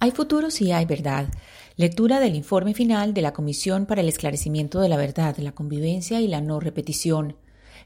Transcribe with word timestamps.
Hay 0.00 0.12
futuro 0.12 0.52
si 0.52 0.70
hay 0.70 0.84
verdad. 0.84 1.26
Lectura 1.76 2.20
del 2.20 2.36
informe 2.36 2.72
final 2.72 3.14
de 3.14 3.22
la 3.22 3.32
Comisión 3.32 3.84
para 3.84 4.00
el 4.00 4.08
Esclarecimiento 4.08 4.78
de 4.78 4.88
la 4.88 4.96
Verdad, 4.96 5.36
la 5.38 5.50
Convivencia 5.50 6.20
y 6.20 6.28
la 6.28 6.40
No 6.40 6.60
Repetición. 6.60 7.34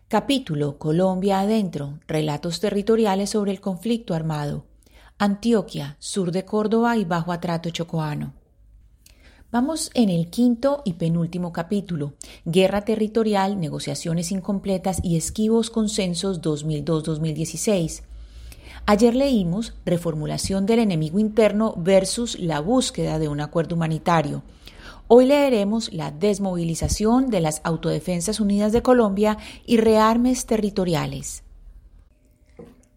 Capítulo 0.09 0.77
Colombia 0.77 1.41
Adentro. 1.41 2.01
Relatos 2.07 2.61
territoriales 2.61 3.31
sobre 3.31 3.51
el 3.51 3.63
conflicto 3.63 4.13
armado. 4.13 4.67
Antioquia, 5.17 5.97
sur 6.01 6.33
de 6.33 6.45
Córdoba 6.45 6.99
y 6.99 7.07
Bajo 7.07 7.33
Atrato 7.33 7.71
Chocoano. 7.71 8.35
Vamos 9.51 9.91
en 9.95 10.11
el 10.11 10.29
quinto 10.29 10.83
y 10.85 10.95
penúltimo 10.95 11.51
capítulo, 11.51 12.13
Guerra 12.45 12.85
Territorial, 12.85 13.59
Negociaciones 13.59 14.33
Incompletas 14.33 15.01
y 15.03 15.17
Esquivos 15.17 15.71
Consensos 15.71 16.43
2002-2016. 16.43 18.03
Ayer 18.87 19.15
leímos 19.15 19.75
Reformulación 19.85 20.67
del 20.67 20.81
enemigo 20.81 21.19
interno 21.19 21.75
versus 21.77 22.39
la 22.39 22.61
búsqueda 22.61 23.19
de 23.19 23.29
un 23.29 23.41
acuerdo 23.41 23.77
humanitario. 23.77 24.43
Hoy 25.09 25.27
leeremos 25.27 25.93
la 25.93 26.11
desmovilización 26.11 27.29
de 27.31 27.41
las 27.41 27.61
Autodefensas 27.65 28.41
Unidas 28.41 28.73
de 28.73 28.83
Colombia 28.83 29.39
y 29.67 29.77
rearmes 29.77 30.47
territoriales. 30.47 31.45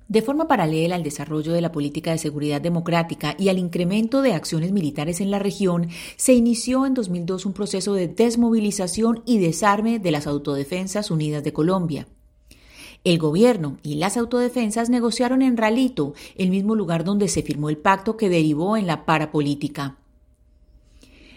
De 0.08 0.22
forma 0.22 0.48
paralela 0.48 0.96
al 0.96 1.04
desarrollo 1.04 1.52
de 1.52 1.62
la 1.62 1.72
política 1.72 2.12
de 2.12 2.20
seguridad 2.20 2.62
democrática 2.62 3.36
y 3.40 3.50
al 3.50 3.58
incremento 3.58 4.22
de 4.22 4.34
acciones 4.34 4.72
militares 4.72 5.20
en 5.20 5.32
la 5.32 5.40
región, 5.40 5.90
se 6.16 6.34
inició 6.34 6.86
en 6.86 6.94
2002 6.94 7.46
un 7.48 7.54
proceso 7.54 7.94
de 7.96 8.08
desmovilización 8.08 9.24
y 9.26 9.40
desarme 9.40 9.98
de 9.98 10.12
las 10.12 10.28
Autodefensas 10.28 11.10
Unidas 11.10 11.44
de 11.44 11.54
Colombia. 11.54 12.08
El 13.06 13.20
gobierno 13.20 13.78
y 13.84 13.96
las 13.96 14.18
autodefensas 14.18 14.90
negociaron 14.90 15.44
en 15.44 15.58
Ralito, 15.58 16.16
el 16.38 16.50
mismo 16.50 16.74
lugar 16.74 17.04
donde 17.04 17.28
se 17.28 17.44
firmó 17.44 17.70
el 17.70 17.78
pacto 17.78 18.18
que 18.18 18.30
derivó 18.30 18.78
en 18.78 18.88
la 18.88 19.06
parapolítica. 19.06 19.98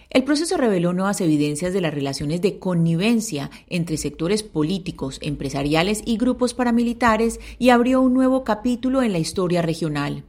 El 0.09 0.25
proceso 0.25 0.57
reveló 0.57 0.95
nuevas 0.95 1.20
evidencias 1.20 1.75
de 1.75 1.83
las 1.83 1.92
relaciones 1.92 2.41
de 2.41 2.59
connivencia 2.59 3.51
entre 3.69 3.98
sectores 3.98 4.42
políticos, 4.42 5.19
empresariales 5.20 6.01
y 6.07 6.17
grupos 6.17 6.55
paramilitares 6.55 7.39
y 7.59 7.69
abrió 7.69 8.01
un 8.01 8.14
nuevo 8.14 8.45
capítulo 8.45 9.03
en 9.03 9.12
la 9.12 9.19
historia 9.19 9.61
regional. 9.61 10.25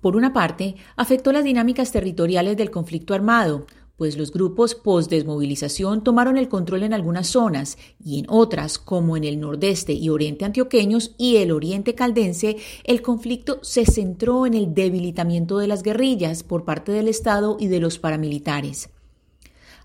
Por 0.00 0.14
una 0.14 0.32
parte, 0.32 0.76
afectó 0.94 1.32
las 1.32 1.42
dinámicas 1.42 1.90
territoriales 1.90 2.56
del 2.56 2.70
conflicto 2.70 3.12
armado, 3.12 3.66
pues 3.96 4.16
los 4.16 4.32
grupos 4.32 4.74
post-desmovilización 4.74 6.04
tomaron 6.04 6.36
el 6.36 6.48
control 6.48 6.82
en 6.82 6.92
algunas 6.92 7.28
zonas 7.28 7.78
y 8.04 8.18
en 8.18 8.26
otras, 8.28 8.78
como 8.78 9.16
en 9.16 9.24
el 9.24 9.40
nordeste 9.40 9.92
y 9.92 10.08
oriente 10.08 10.44
antioqueños 10.44 11.14
y 11.18 11.36
el 11.36 11.50
oriente 11.50 11.94
caldense, 11.94 12.56
el 12.84 13.02
conflicto 13.02 13.58
se 13.62 13.86
centró 13.86 14.46
en 14.46 14.54
el 14.54 14.74
debilitamiento 14.74 15.58
de 15.58 15.66
las 15.66 15.82
guerrillas 15.82 16.42
por 16.42 16.64
parte 16.64 16.92
del 16.92 17.08
Estado 17.08 17.56
y 17.58 17.68
de 17.68 17.80
los 17.80 17.98
paramilitares. 17.98 18.90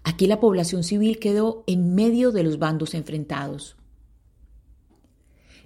Aquí 0.04 0.28
la 0.28 0.39
población 0.39 0.84
civil 0.84 1.20
quedó 1.20 1.64
en 1.67 1.94
medio 1.95 2.32
de 2.32 2.44
los 2.44 2.59
bandos 2.59 2.95
enfrentados. 2.95 3.78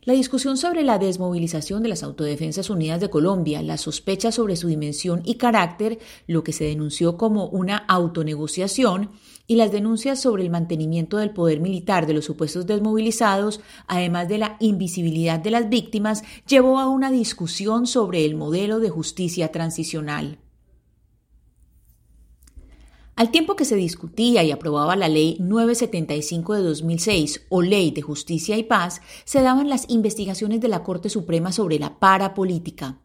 La 0.06 0.14
discusión 0.14 0.56
sobre 0.56 0.84
la 0.84 1.00
desmovilización 1.00 1.82
de 1.82 1.90
las 1.90 2.04
Autodefensas 2.04 2.70
Unidas 2.70 3.02
de 3.02 3.10
Colombia, 3.10 3.64
la 3.64 3.76
sospecha 3.76 4.32
sobre 4.32 4.56
su 4.56 4.68
dimensión 4.68 5.24
y 5.26 5.36
carácter, 5.36 5.98
lo 6.28 6.44
que 6.44 6.54
se 6.54 6.66
denunció 6.66 7.18
como 7.18 7.48
una 7.48 7.78
autonegociación, 7.78 9.10
y 9.48 9.56
las 9.56 9.72
denuncias 9.72 10.22
sobre 10.22 10.44
el 10.44 10.52
mantenimiento 10.52 11.18
del 11.18 11.32
poder 11.32 11.60
militar 11.60 12.06
de 12.06 12.14
los 12.14 12.26
supuestos 12.26 12.68
desmovilizados, 12.68 13.62
además 13.88 14.28
de 14.28 14.38
la 14.38 14.58
invisibilidad 14.60 15.40
de 15.40 15.50
las 15.50 15.70
víctimas, 15.70 16.22
llevó 16.48 16.78
a 16.78 16.88
una 16.88 17.10
discusión 17.10 17.88
sobre 17.88 18.26
el 18.26 18.36
modelo 18.36 18.80
de 18.80 18.92
justicia 18.92 19.52
transicional. 19.52 20.38
Al 23.18 23.32
tiempo 23.32 23.56
que 23.56 23.64
se 23.64 23.78
discutía 23.78 24.44
y 24.44 24.52
aprobaba 24.52 24.98
la 24.98 25.08
Ley 25.08 25.38
975 25.40 26.54
de 26.54 26.64
2006 26.64 27.46
o 27.48 27.62
Ley 27.62 27.92
de 27.92 28.02
Justicia 28.02 28.58
y 28.58 28.64
Paz, 28.64 29.00
se 29.24 29.42
daban 29.42 29.70
las 29.70 29.90
investigaciones 29.90 30.60
de 30.60 30.68
la 30.68 30.84
Corte 30.84 31.10
Suprema 31.10 31.54
sobre 31.54 31.80
la 31.80 31.98
parapolítica. 31.98 33.00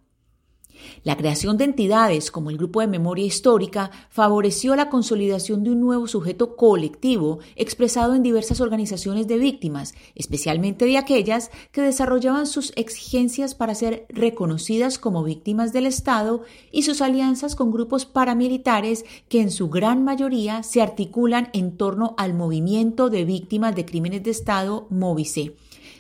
La 1.05 1.17
creación 1.17 1.57
de 1.57 1.65
entidades 1.65 2.31
como 2.31 2.51
el 2.51 2.59
Grupo 2.59 2.81
de 2.81 2.87
Memoria 2.87 3.25
Histórica 3.25 3.91
favoreció 4.11 4.77
la 4.77 4.91
consolidación 4.91 5.65
de 5.65 5.71
un 5.71 5.81
nuevo 5.81 6.07
sujeto 6.07 6.57
colectivo 6.57 7.39
expresado 7.57 8.15
en 8.15 8.23
diversas 8.23 8.61
organizaciones 8.61 9.27
de 9.27 9.39
víctimas, 9.39 9.95
especialmente 10.15 10.85
de 10.85 10.99
aquellas 10.99 11.51
que 11.73 11.83
desarrollaban 11.83 12.47
sus 12.47 12.73
exigencias 12.77 13.55
para 13.55 13.75
ser 13.75 14.07
reconocidas 14.09 14.99
como 14.99 15.25
víctimas 15.25 15.73
del 15.73 15.87
Estado 15.87 16.43
y 16.71 16.83
sus 16.83 17.01
alianzas 17.01 17.57
con 17.57 17.71
grupos 17.71 18.07
paramilitares 18.07 19.05
que 19.29 19.41
en 19.41 19.51
su 19.51 19.69
gran 19.69 20.05
mayoría 20.05 20.63
se 20.63 20.83
articulan 20.83 21.49
en 21.53 21.77
torno 21.77 22.15
al 22.19 22.35
movimiento 22.35 23.11
de 23.11 23.25
víctimas 23.25 23.75
de 23.75 23.85
crímenes 23.85 24.23
de 24.23 24.31
Estado 24.31 24.87
MOVICE 24.91 25.55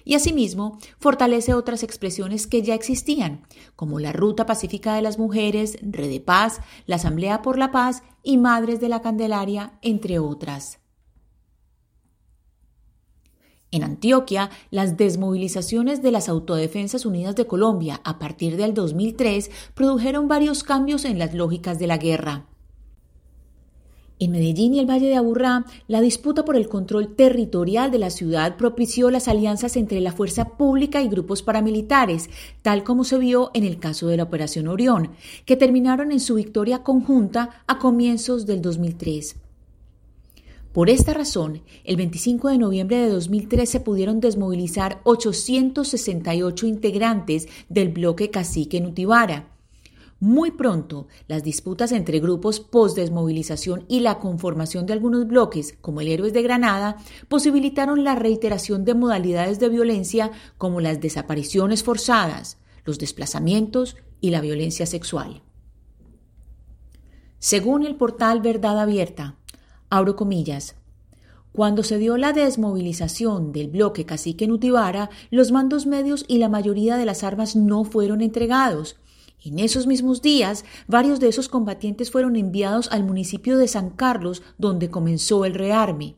y 0.04 0.14
asimismo 0.14 0.78
fortalece 0.98 1.54
otras 1.54 1.82
expresiones 1.82 2.46
que 2.46 2.62
ya 2.62 2.74
existían, 2.74 3.46
como 3.76 3.98
la 3.98 4.12
Ruta 4.12 4.46
Pacífica 4.46 4.94
de 4.94 5.02
las 5.02 5.18
Mujeres, 5.18 5.78
Red 5.82 6.10
de 6.10 6.20
Paz, 6.20 6.60
la 6.86 6.96
Asamblea 6.96 7.42
por 7.42 7.58
la 7.58 7.70
Paz 7.70 8.02
y 8.22 8.38
Madres 8.38 8.80
de 8.80 8.88
la 8.88 9.02
Candelaria, 9.02 9.78
entre 9.82 10.18
otras. 10.18 10.80
En 13.72 13.84
Antioquia, 13.84 14.50
las 14.70 14.96
desmovilizaciones 14.96 16.02
de 16.02 16.10
las 16.10 16.28
Autodefensas 16.28 17.06
Unidas 17.06 17.36
de 17.36 17.46
Colombia 17.46 18.00
a 18.02 18.18
partir 18.18 18.56
del 18.56 18.74
2003 18.74 19.50
produjeron 19.74 20.26
varios 20.26 20.64
cambios 20.64 21.04
en 21.04 21.20
las 21.20 21.34
lógicas 21.34 21.78
de 21.78 21.86
la 21.86 21.96
guerra. 21.96 22.49
En 24.22 24.32
Medellín 24.32 24.74
y 24.74 24.80
el 24.80 24.84
Valle 24.88 25.06
de 25.06 25.16
Aburrá, 25.16 25.64
la 25.88 26.02
disputa 26.02 26.44
por 26.44 26.54
el 26.54 26.68
control 26.68 27.16
territorial 27.16 27.90
de 27.90 27.98
la 27.98 28.10
ciudad 28.10 28.58
propició 28.58 29.10
las 29.10 29.28
alianzas 29.28 29.78
entre 29.78 29.98
la 30.02 30.12
fuerza 30.12 30.58
pública 30.58 31.00
y 31.00 31.08
grupos 31.08 31.42
paramilitares, 31.42 32.28
tal 32.60 32.84
como 32.84 33.04
se 33.04 33.16
vio 33.16 33.50
en 33.54 33.64
el 33.64 33.78
caso 33.78 34.08
de 34.08 34.18
la 34.18 34.24
Operación 34.24 34.68
Orión, 34.68 35.12
que 35.46 35.56
terminaron 35.56 36.12
en 36.12 36.20
su 36.20 36.34
victoria 36.34 36.82
conjunta 36.82 37.64
a 37.66 37.78
comienzos 37.78 38.44
del 38.44 38.60
2003. 38.60 39.36
Por 40.74 40.90
esta 40.90 41.14
razón, 41.14 41.62
el 41.84 41.96
25 41.96 42.48
de 42.48 42.58
noviembre 42.58 42.98
de 42.98 43.08
2003 43.08 43.70
se 43.70 43.80
pudieron 43.80 44.20
desmovilizar 44.20 45.00
868 45.04 46.66
integrantes 46.66 47.48
del 47.70 47.88
bloque 47.88 48.28
Cacique 48.28 48.82
Nutibara, 48.82 49.48
muy 50.20 50.50
pronto, 50.50 51.08
las 51.28 51.42
disputas 51.42 51.92
entre 51.92 52.20
grupos 52.20 52.60
post-desmovilización 52.60 53.86
y 53.88 54.00
la 54.00 54.18
conformación 54.18 54.84
de 54.84 54.92
algunos 54.92 55.26
bloques, 55.26 55.78
como 55.80 56.02
el 56.02 56.08
Héroes 56.08 56.34
de 56.34 56.42
Granada, 56.42 56.98
posibilitaron 57.28 58.04
la 58.04 58.14
reiteración 58.14 58.84
de 58.84 58.92
modalidades 58.92 59.58
de 59.58 59.70
violencia 59.70 60.30
como 60.58 60.82
las 60.82 61.00
desapariciones 61.00 61.82
forzadas, 61.82 62.58
los 62.84 62.98
desplazamientos 62.98 63.96
y 64.20 64.28
la 64.28 64.42
violencia 64.42 64.84
sexual. 64.84 65.42
Según 67.38 67.86
el 67.86 67.96
portal 67.96 68.42
Verdad 68.42 68.78
Abierta, 68.78 69.36
abro 69.88 70.16
comillas, 70.16 70.76
cuando 71.52 71.82
se 71.82 71.96
dio 71.96 72.18
la 72.18 72.34
desmovilización 72.34 73.52
del 73.52 73.68
bloque 73.68 74.04
Cacique 74.04 74.46
Nutibara, 74.46 75.08
los 75.30 75.50
mandos 75.50 75.86
medios 75.86 76.26
y 76.28 76.36
la 76.36 76.50
mayoría 76.50 76.98
de 76.98 77.06
las 77.06 77.24
armas 77.24 77.56
no 77.56 77.84
fueron 77.84 78.20
entregados, 78.20 78.98
en 79.42 79.58
esos 79.58 79.86
mismos 79.86 80.22
días, 80.22 80.64
varios 80.86 81.20
de 81.20 81.28
esos 81.28 81.48
combatientes 81.48 82.10
fueron 82.10 82.36
enviados 82.36 82.88
al 82.92 83.04
municipio 83.04 83.56
de 83.58 83.68
San 83.68 83.90
Carlos, 83.90 84.42
donde 84.58 84.90
comenzó 84.90 85.44
el 85.44 85.54
rearme. 85.54 86.16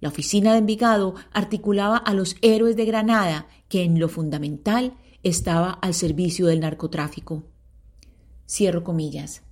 La 0.00 0.08
oficina 0.08 0.52
de 0.52 0.58
Envigado 0.58 1.14
articulaba 1.32 1.96
a 1.96 2.14
los 2.14 2.36
héroes 2.42 2.76
de 2.76 2.84
Granada, 2.84 3.48
que 3.68 3.82
en 3.82 3.98
lo 3.98 4.08
fundamental 4.08 4.96
estaba 5.22 5.70
al 5.70 5.94
servicio 5.94 6.46
del 6.46 6.60
narcotráfico. 6.60 7.44
Cierro 8.46 8.84
comillas. 8.84 9.42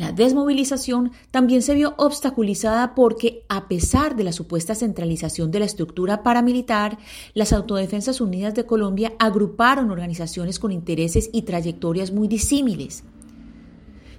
La 0.00 0.12
desmovilización 0.12 1.12
también 1.30 1.60
se 1.60 1.74
vio 1.74 1.92
obstaculizada 1.98 2.94
porque, 2.94 3.44
a 3.50 3.68
pesar 3.68 4.16
de 4.16 4.24
la 4.24 4.32
supuesta 4.32 4.74
centralización 4.74 5.50
de 5.50 5.58
la 5.58 5.66
estructura 5.66 6.22
paramilitar, 6.22 6.96
las 7.34 7.52
Autodefensas 7.52 8.22
Unidas 8.22 8.54
de 8.54 8.64
Colombia 8.64 9.12
agruparon 9.18 9.90
organizaciones 9.90 10.58
con 10.58 10.72
intereses 10.72 11.28
y 11.34 11.42
trayectorias 11.42 12.12
muy 12.12 12.28
disímiles. 12.28 13.04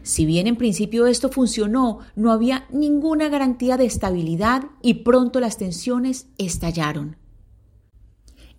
Si 0.04 0.28
bien 0.28 0.46
en 0.46 0.56
principio 0.56 1.08
esto 1.08 1.30
funcionó, 1.30 1.98
no 2.16 2.32
había 2.32 2.68
ninguna 2.70 3.30
garantía 3.30 3.76
de 3.76 3.86
estabilidad 3.86 4.66
y 4.84 4.94
pronto 5.04 5.40
las 5.40 5.58
tensiones 5.58 6.28
estallaron. 6.38 7.18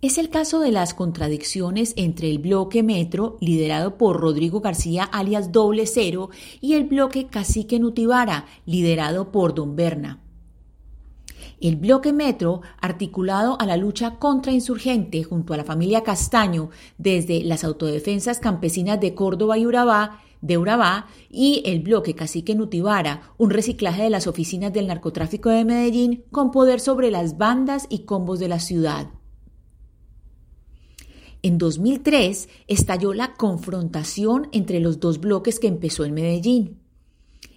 Es 0.03 0.17
el 0.17 0.29
caso 0.29 0.59
de 0.59 0.73
las 0.73 0.93
contradicciones 0.93 1.93
entre 1.95 2.29
el 2.29 2.39
bloque 2.39 2.83
Metro, 2.83 3.37
liderado 3.39 3.97
por 3.97 4.19
Rodrigo 4.19 4.59
García 4.59 5.05
alias 5.05 5.53
Doble 5.53 5.87
Cero, 5.87 6.29
y 6.59 6.73
el 6.73 6.83
bloque 6.83 7.27
Cacique 7.27 7.79
Nutibara, 7.79 8.45
liderado 8.65 9.31
por 9.31 9.55
Don 9.55 9.77
Berna. 9.77 10.19
El 11.61 11.77
bloque 11.77 12.11
Metro, 12.11 12.59
articulado 12.81 13.55
a 13.61 13.65
la 13.65 13.77
lucha 13.77 14.19
contra 14.19 14.51
insurgente 14.51 15.23
junto 15.23 15.53
a 15.53 15.57
la 15.57 15.63
familia 15.63 16.03
Castaño 16.03 16.69
desde 16.97 17.41
las 17.45 17.63
autodefensas 17.63 18.39
campesinas 18.39 18.99
de 18.99 19.15
Córdoba 19.15 19.57
y 19.57 19.65
Urabá, 19.65 20.19
de 20.41 20.57
Urabá, 20.57 21.07
y 21.29 21.63
el 21.65 21.79
bloque 21.79 22.13
Cacique 22.13 22.55
Nutibara, 22.55 23.31
un 23.37 23.51
reciclaje 23.51 24.03
de 24.03 24.09
las 24.09 24.27
oficinas 24.27 24.73
del 24.73 24.87
narcotráfico 24.87 25.49
de 25.49 25.63
Medellín 25.63 26.25
con 26.29 26.51
poder 26.51 26.81
sobre 26.81 27.09
las 27.09 27.37
bandas 27.37 27.87
y 27.87 27.99
combos 27.99 28.39
de 28.39 28.49
la 28.49 28.59
ciudad. 28.59 29.07
En 31.45 31.57
2003 31.57 32.47
estalló 32.69 33.13
la 33.13 33.33
confrontación 33.33 34.47
entre 34.53 34.79
los 34.79 35.01
dos 35.01 35.19
bloques 35.19 35.59
que 35.59 35.67
empezó 35.67 36.05
en 36.05 36.13
Medellín. 36.13 36.79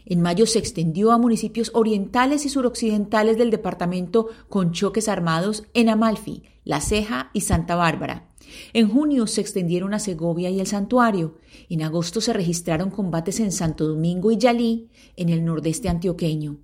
En 0.05 0.23
mayo 0.23 0.47
se 0.47 0.59
extendió 0.59 1.13
a 1.13 1.19
municipios 1.19 1.71
orientales 1.73 2.45
y 2.45 2.49
suroccidentales 2.49 3.39
del 3.39 3.53
departamento 3.53 4.27
con 4.49 4.73
choques 4.73 5.09
armados 5.09 5.63
en 5.73 5.89
Amalfi, 5.89 6.43
La 6.65 6.81
Ceja 6.81 7.31
y 7.33 7.43
Santa 7.43 7.77
Bárbara. 7.77 8.29
En 8.73 8.89
junio 8.89 9.29
se 9.29 9.41
extendieron 9.41 9.95
a 9.95 10.01
Segovia 10.01 10.51
y 10.51 10.59
el 10.59 10.67
Santuario. 10.67 11.39
En 11.69 11.83
agosto 11.83 12.21
se 12.21 12.33
registraron 12.33 12.91
combates 12.91 13.39
en 13.39 13.53
Santo 13.53 13.87
Domingo 13.87 14.33
y 14.33 14.37
Yalí, 14.37 14.89
en 15.15 15.29
el 15.29 15.45
nordeste 15.45 15.89
antioqueño. 15.89 16.59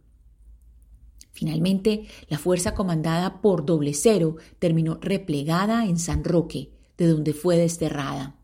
Finalmente, 1.31 2.07
la 2.29 2.39
fuerza 2.39 2.75
comandada 2.75 3.41
por 3.41 3.65
Doble 3.65 3.95
Cero 3.95 4.37
terminó 4.59 4.99
replegada 5.01 5.87
en 5.87 5.99
San 5.99 6.25
Roque, 6.25 6.73
de 7.03 7.13
donde 7.13 7.35
fue 7.35 7.57
desterrada. 7.57 8.37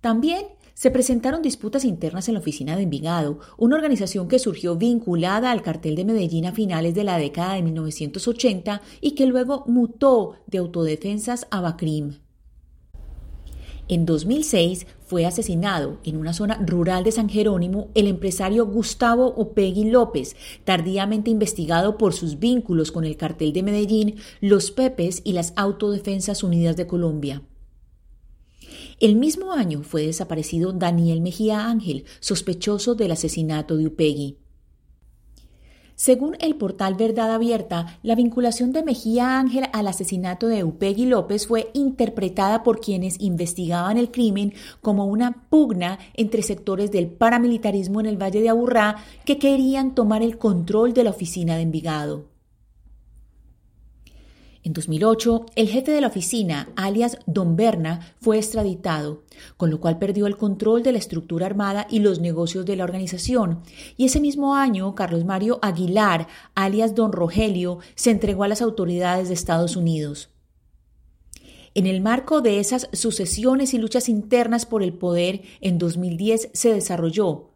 También 0.00 0.46
se 0.74 0.90
presentaron 0.90 1.42
disputas 1.42 1.84
internas 1.84 2.28
en 2.28 2.34
la 2.34 2.40
oficina 2.40 2.76
de 2.76 2.84
Envigado, 2.84 3.38
una 3.58 3.76
organización 3.76 4.28
que 4.28 4.38
surgió 4.38 4.76
vinculada 4.76 5.50
al 5.50 5.62
cartel 5.62 5.94
de 5.94 6.04
Medellín 6.04 6.46
a 6.46 6.52
finales 6.52 6.94
de 6.94 7.04
la 7.04 7.18
década 7.18 7.54
de 7.54 7.62
1980 7.62 8.80
y 9.00 9.10
que 9.14 9.26
luego 9.26 9.64
mutó 9.66 10.36
de 10.46 10.58
autodefensas 10.58 11.46
a 11.50 11.60
Bacrim. 11.60 12.20
En 13.88 14.06
2006 14.06 14.86
fue 15.10 15.26
asesinado 15.26 15.98
en 16.04 16.16
una 16.16 16.32
zona 16.32 16.64
rural 16.64 17.02
de 17.02 17.10
San 17.10 17.28
Jerónimo 17.28 17.88
el 17.96 18.06
empresario 18.06 18.64
Gustavo 18.64 19.26
Opegui 19.26 19.90
López, 19.90 20.36
tardíamente 20.62 21.32
investigado 21.32 21.98
por 21.98 22.14
sus 22.14 22.38
vínculos 22.38 22.92
con 22.92 23.04
el 23.04 23.16
cartel 23.16 23.52
de 23.52 23.64
Medellín, 23.64 24.20
los 24.40 24.70
Pepes 24.70 25.20
y 25.24 25.32
las 25.32 25.52
Autodefensas 25.56 26.44
Unidas 26.44 26.76
de 26.76 26.86
Colombia. 26.86 27.42
El 29.00 29.16
mismo 29.16 29.50
año 29.50 29.82
fue 29.82 30.06
desaparecido 30.06 30.72
Daniel 30.72 31.20
Mejía 31.22 31.66
Ángel, 31.66 32.04
sospechoso 32.20 32.94
del 32.94 33.10
asesinato 33.10 33.76
de 33.76 33.88
Upegui. 33.88 34.38
Según 36.00 36.34
el 36.40 36.56
portal 36.56 36.94
Verdad 36.94 37.30
Abierta, 37.30 37.98
la 38.02 38.14
vinculación 38.14 38.72
de 38.72 38.82
Mejía 38.82 39.38
Ángel 39.38 39.64
al 39.74 39.86
asesinato 39.86 40.46
de 40.46 40.64
Upegui 40.64 41.04
López 41.04 41.46
fue 41.46 41.68
interpretada 41.74 42.62
por 42.62 42.80
quienes 42.80 43.20
investigaban 43.20 43.98
el 43.98 44.10
crimen 44.10 44.54
como 44.80 45.04
una 45.04 45.44
pugna 45.50 45.98
entre 46.14 46.40
sectores 46.40 46.90
del 46.90 47.08
paramilitarismo 47.08 48.00
en 48.00 48.06
el 48.06 48.16
Valle 48.16 48.40
de 48.40 48.48
Aburrá 48.48 48.96
que 49.26 49.38
querían 49.38 49.94
tomar 49.94 50.22
el 50.22 50.38
control 50.38 50.94
de 50.94 51.04
la 51.04 51.10
oficina 51.10 51.56
de 51.56 51.62
Envigado. 51.64 52.29
En 54.62 54.74
2008, 54.74 55.46
el 55.56 55.68
jefe 55.68 55.90
de 55.90 56.02
la 56.02 56.08
oficina, 56.08 56.68
alias 56.76 57.16
Don 57.26 57.56
Berna, 57.56 58.14
fue 58.20 58.36
extraditado, 58.36 59.24
con 59.56 59.70
lo 59.70 59.80
cual 59.80 59.98
perdió 59.98 60.26
el 60.26 60.36
control 60.36 60.82
de 60.82 60.92
la 60.92 60.98
estructura 60.98 61.46
armada 61.46 61.86
y 61.88 62.00
los 62.00 62.20
negocios 62.20 62.66
de 62.66 62.76
la 62.76 62.84
organización. 62.84 63.62
Y 63.96 64.04
ese 64.04 64.20
mismo 64.20 64.54
año, 64.54 64.94
Carlos 64.94 65.24
Mario 65.24 65.60
Aguilar, 65.62 66.28
alias 66.54 66.94
Don 66.94 67.12
Rogelio, 67.12 67.78
se 67.94 68.10
entregó 68.10 68.44
a 68.44 68.48
las 68.48 68.60
autoridades 68.60 69.28
de 69.28 69.34
Estados 69.34 69.76
Unidos. 69.76 70.28
En 71.72 71.86
el 71.86 72.02
marco 72.02 72.42
de 72.42 72.58
esas 72.58 72.88
sucesiones 72.92 73.72
y 73.72 73.78
luchas 73.78 74.10
internas 74.10 74.66
por 74.66 74.82
el 74.82 74.92
poder, 74.92 75.40
en 75.62 75.78
2010 75.78 76.50
se 76.52 76.74
desarrolló, 76.74 77.49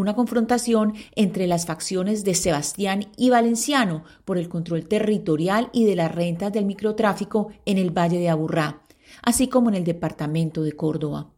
una 0.00 0.14
confrontación 0.14 0.94
entre 1.14 1.46
las 1.46 1.66
facciones 1.66 2.24
de 2.24 2.34
Sebastián 2.34 3.06
y 3.16 3.30
Valenciano 3.30 4.04
por 4.24 4.38
el 4.38 4.48
control 4.48 4.86
territorial 4.88 5.70
y 5.72 5.84
de 5.84 5.96
las 5.96 6.14
rentas 6.14 6.52
del 6.52 6.64
microtráfico 6.64 7.48
en 7.64 7.78
el 7.78 7.90
Valle 7.90 8.18
de 8.18 8.28
Aburrá, 8.28 8.82
así 9.22 9.48
como 9.48 9.68
en 9.68 9.74
el 9.76 9.84
departamento 9.84 10.62
de 10.62 10.72
Córdoba. 10.72 11.30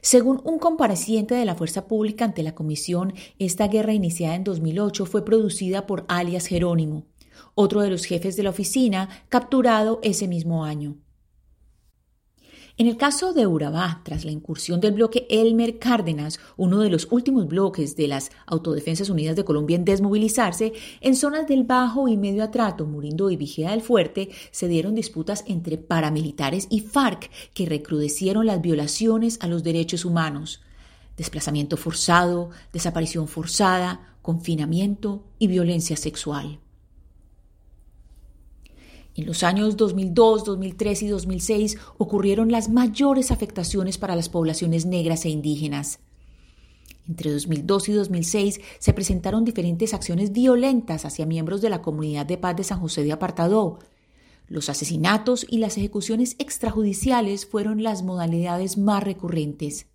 Según 0.00 0.40
un 0.44 0.58
compareciente 0.58 1.34
de 1.34 1.44
la 1.44 1.54
Fuerza 1.54 1.88
Pública 1.88 2.24
ante 2.24 2.42
la 2.42 2.54
Comisión, 2.54 3.14
esta 3.38 3.68
guerra 3.68 3.92
iniciada 3.92 4.34
en 4.36 4.44
2008 4.44 5.06
fue 5.06 5.24
producida 5.24 5.86
por 5.86 6.04
alias 6.08 6.46
Jerónimo, 6.46 7.06
otro 7.54 7.80
de 7.80 7.90
los 7.90 8.04
jefes 8.04 8.36
de 8.36 8.44
la 8.44 8.50
oficina, 8.50 9.08
capturado 9.28 9.98
ese 10.02 10.28
mismo 10.28 10.64
año. 10.64 10.96
En 12.80 12.86
el 12.86 12.96
caso 12.96 13.32
de 13.32 13.44
Urabá, 13.44 14.02
tras 14.04 14.24
la 14.24 14.30
incursión 14.30 14.80
del 14.80 14.92
bloque 14.92 15.26
Elmer 15.30 15.80
Cárdenas, 15.80 16.38
uno 16.56 16.78
de 16.78 16.90
los 16.90 17.08
últimos 17.10 17.48
bloques 17.48 17.96
de 17.96 18.06
las 18.06 18.30
Autodefensas 18.46 19.10
Unidas 19.10 19.34
de 19.34 19.44
Colombia 19.44 19.74
en 19.74 19.84
desmovilizarse, 19.84 20.72
en 21.00 21.16
zonas 21.16 21.48
del 21.48 21.64
Bajo 21.64 22.06
y 22.06 22.16
Medio 22.16 22.44
Atrato, 22.44 22.86
Murindo 22.86 23.30
y 23.30 23.36
Vigía 23.36 23.72
del 23.72 23.82
Fuerte, 23.82 24.28
se 24.52 24.68
dieron 24.68 24.94
disputas 24.94 25.42
entre 25.48 25.76
paramilitares 25.76 26.68
y 26.70 26.78
FARC 26.78 27.32
que 27.52 27.66
recrudecieron 27.66 28.46
las 28.46 28.62
violaciones 28.62 29.38
a 29.42 29.48
los 29.48 29.64
derechos 29.64 30.04
humanos. 30.04 30.62
Desplazamiento 31.16 31.76
forzado, 31.76 32.50
desaparición 32.72 33.26
forzada, 33.26 34.14
confinamiento 34.22 35.24
y 35.40 35.48
violencia 35.48 35.96
sexual. 35.96 36.60
En 39.18 39.26
los 39.26 39.42
años 39.42 39.76
2002, 39.76 40.44
2003 40.44 41.02
y 41.02 41.08
2006 41.08 41.76
ocurrieron 41.98 42.52
las 42.52 42.68
mayores 42.68 43.32
afectaciones 43.32 43.98
para 43.98 44.14
las 44.14 44.28
poblaciones 44.28 44.86
negras 44.86 45.24
e 45.24 45.28
indígenas. 45.28 45.98
Entre 47.08 47.32
2002 47.32 47.88
y 47.88 47.92
2006 47.94 48.60
se 48.78 48.92
presentaron 48.92 49.44
diferentes 49.44 49.92
acciones 49.92 50.30
violentas 50.30 51.04
hacia 51.04 51.26
miembros 51.26 51.60
de 51.60 51.68
la 51.68 51.82
comunidad 51.82 52.26
de 52.26 52.38
paz 52.38 52.54
de 52.58 52.62
San 52.62 52.78
José 52.78 53.02
de 53.02 53.10
Apartadó. 53.10 53.80
Los 54.46 54.68
asesinatos 54.68 55.44
y 55.50 55.58
las 55.58 55.78
ejecuciones 55.78 56.36
extrajudiciales 56.38 57.44
fueron 57.44 57.82
las 57.82 58.04
modalidades 58.04 58.78
más 58.78 59.02
recurrentes. 59.02 59.86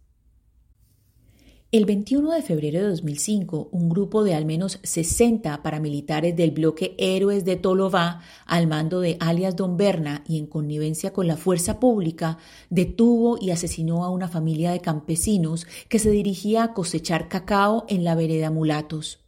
El 1.74 1.86
21 1.86 2.34
de 2.34 2.44
febrero 2.44 2.82
de 2.84 2.90
2005, 2.90 3.70
un 3.72 3.90
grupo 3.90 4.24
de 4.24 4.36
al 4.36 4.46
menos 4.46 4.78
60 4.84 5.64
paramilitares 5.64 6.36
del 6.36 6.52
bloque 6.52 6.94
Héroes 7.00 7.46
de 7.46 7.56
Tolobá, 7.56 8.22
al 8.46 8.68
mando 8.68 9.00
de 9.00 9.18
alias 9.20 9.56
Don 9.56 9.76
Berna 9.76 10.24
y 10.28 10.38
en 10.38 10.46
connivencia 10.46 11.14
con 11.14 11.26
la 11.26 11.36
fuerza 11.36 11.80
pública, 11.80 12.38
detuvo 12.70 13.40
y 13.42 13.50
asesinó 13.50 14.04
a 14.04 14.12
una 14.12 14.28
familia 14.28 14.70
de 14.70 14.82
campesinos 14.82 15.66
que 15.90 15.98
se 15.98 16.12
dirigía 16.12 16.62
a 16.62 16.74
cosechar 16.76 17.28
cacao 17.28 17.86
en 17.90 18.04
la 18.04 18.14
vereda 18.14 18.52
Mulatos. 18.52 19.22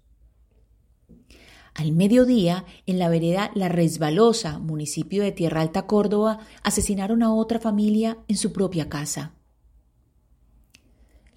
Al 1.73 1.93
mediodía, 1.93 2.63
en 2.85 2.99
la 2.99 3.09
vereda 3.09 3.49
La 3.55 3.69
Resbalosa, 3.69 4.59
municipio 4.59 5.23
de 5.23 5.31
Tierra 5.31 5.61
Alta, 5.61 5.87
Córdoba, 5.87 6.37
asesinaron 6.61 7.23
a 7.23 7.33
otra 7.33 7.59
familia 7.59 8.19
en 8.27 8.37
su 8.37 8.53
propia 8.53 8.87
casa. 8.87 9.34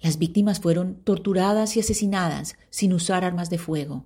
Las 0.01 0.17
víctimas 0.17 0.59
fueron 0.59 0.95
torturadas 1.03 1.75
y 1.75 1.81
asesinadas 1.81 2.55
sin 2.69 2.93
usar 2.93 3.25
armas 3.25 3.49
de 3.49 3.57
fuego. 3.57 4.05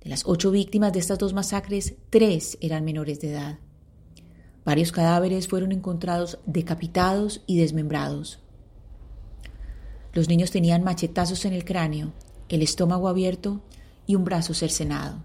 De 0.00 0.10
las 0.10 0.24
ocho 0.26 0.50
víctimas 0.50 0.92
de 0.92 0.98
estas 0.98 1.18
dos 1.18 1.32
masacres, 1.32 1.94
tres 2.10 2.58
eran 2.60 2.84
menores 2.84 3.20
de 3.20 3.30
edad. 3.32 3.58
Varios 4.64 4.92
cadáveres 4.92 5.48
fueron 5.48 5.72
encontrados 5.72 6.38
decapitados 6.46 7.42
y 7.46 7.58
desmembrados. 7.58 8.40
Los 10.12 10.28
niños 10.28 10.50
tenían 10.50 10.82
machetazos 10.82 11.44
en 11.44 11.52
el 11.52 11.64
cráneo, 11.64 12.12
el 12.48 12.62
estómago 12.62 13.08
abierto 13.08 13.62
y 14.06 14.14
un 14.14 14.24
brazo 14.24 14.54
cercenado. 14.54 15.22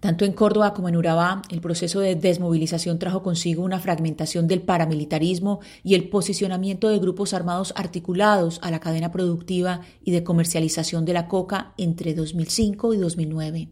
Tanto 0.00 0.24
en 0.24 0.32
Córdoba 0.32 0.72
como 0.72 0.88
en 0.88 0.96
Urabá, 0.96 1.42
el 1.50 1.60
proceso 1.60 2.00
de 2.00 2.14
desmovilización 2.14 2.98
trajo 2.98 3.22
consigo 3.22 3.62
una 3.62 3.78
fragmentación 3.78 4.48
del 4.48 4.62
paramilitarismo 4.62 5.60
y 5.84 5.94
el 5.94 6.08
posicionamiento 6.08 6.88
de 6.88 6.98
grupos 6.98 7.34
armados 7.34 7.74
articulados 7.76 8.60
a 8.62 8.70
la 8.70 8.80
cadena 8.80 9.12
productiva 9.12 9.82
y 10.02 10.12
de 10.12 10.24
comercialización 10.24 11.04
de 11.04 11.12
la 11.12 11.28
coca 11.28 11.74
entre 11.76 12.14
2005 12.14 12.94
y 12.94 12.96
2009. 12.96 13.68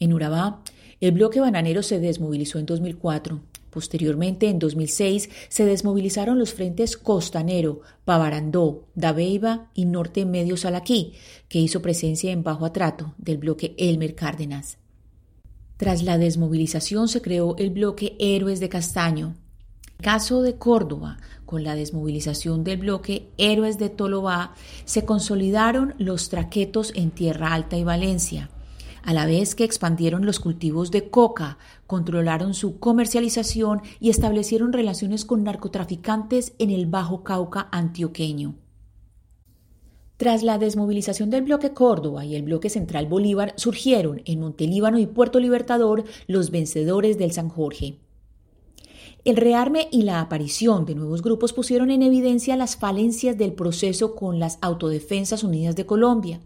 En 0.00 0.12
Urabá, 0.12 0.60
el 1.00 1.12
bloque 1.12 1.40
bananero 1.40 1.82
se 1.82 1.98
desmovilizó 1.98 2.58
en 2.58 2.66
2004 2.66 3.40
Posteriormente, 3.74 4.48
en 4.50 4.60
2006, 4.60 5.30
se 5.48 5.64
desmovilizaron 5.64 6.38
los 6.38 6.54
frentes 6.54 6.96
Costanero, 6.96 7.80
Pavarandó, 8.04 8.86
Dabeiba 8.94 9.72
y 9.74 9.84
Norte 9.84 10.24
Medio 10.24 10.56
Salaquí, 10.56 11.14
que 11.48 11.58
hizo 11.58 11.82
presencia 11.82 12.30
en 12.30 12.44
bajo 12.44 12.66
atrato 12.66 13.14
del 13.18 13.38
bloque 13.38 13.74
Elmer 13.76 14.14
Cárdenas. 14.14 14.78
Tras 15.76 16.04
la 16.04 16.18
desmovilización 16.18 17.08
se 17.08 17.20
creó 17.20 17.56
el 17.56 17.70
bloque 17.70 18.14
Héroes 18.20 18.60
de 18.60 18.68
Castaño. 18.68 19.34
Caso 20.00 20.42
de 20.42 20.54
Córdoba, 20.54 21.18
con 21.44 21.64
la 21.64 21.74
desmovilización 21.74 22.62
del 22.62 22.78
bloque 22.78 23.32
Héroes 23.38 23.76
de 23.78 23.88
Tolobá, 23.88 24.54
se 24.84 25.04
consolidaron 25.04 25.96
los 25.98 26.28
traquetos 26.28 26.92
en 26.94 27.10
Tierra 27.10 27.52
Alta 27.52 27.76
y 27.76 27.82
Valencia. 27.82 28.50
A 29.04 29.12
la 29.12 29.26
vez 29.26 29.54
que 29.54 29.64
expandieron 29.64 30.24
los 30.24 30.40
cultivos 30.40 30.90
de 30.90 31.10
coca, 31.10 31.58
controlaron 31.86 32.54
su 32.54 32.78
comercialización 32.78 33.82
y 34.00 34.08
establecieron 34.08 34.72
relaciones 34.72 35.26
con 35.26 35.44
narcotraficantes 35.44 36.54
en 36.58 36.70
el 36.70 36.86
Bajo 36.86 37.22
Cauca 37.22 37.68
antioqueño. 37.70 38.54
Tras 40.16 40.42
la 40.42 40.56
desmovilización 40.56 41.28
del 41.28 41.42
bloque 41.42 41.72
Córdoba 41.72 42.24
y 42.24 42.34
el 42.34 42.44
bloque 42.44 42.70
central 42.70 43.06
Bolívar, 43.06 43.52
surgieron 43.56 44.22
en 44.24 44.40
Montelíbano 44.40 44.98
y 44.98 45.06
Puerto 45.06 45.38
Libertador 45.38 46.04
los 46.26 46.50
vencedores 46.50 47.18
del 47.18 47.32
San 47.32 47.50
Jorge. 47.50 47.98
El 49.24 49.36
rearme 49.36 49.88
y 49.90 50.02
la 50.02 50.20
aparición 50.20 50.86
de 50.86 50.94
nuevos 50.94 51.20
grupos 51.20 51.52
pusieron 51.52 51.90
en 51.90 52.02
evidencia 52.02 52.56
las 52.56 52.76
falencias 52.76 53.36
del 53.36 53.52
proceso 53.52 54.14
con 54.14 54.38
las 54.38 54.58
Autodefensas 54.62 55.42
Unidas 55.44 55.76
de 55.76 55.84
Colombia, 55.84 56.40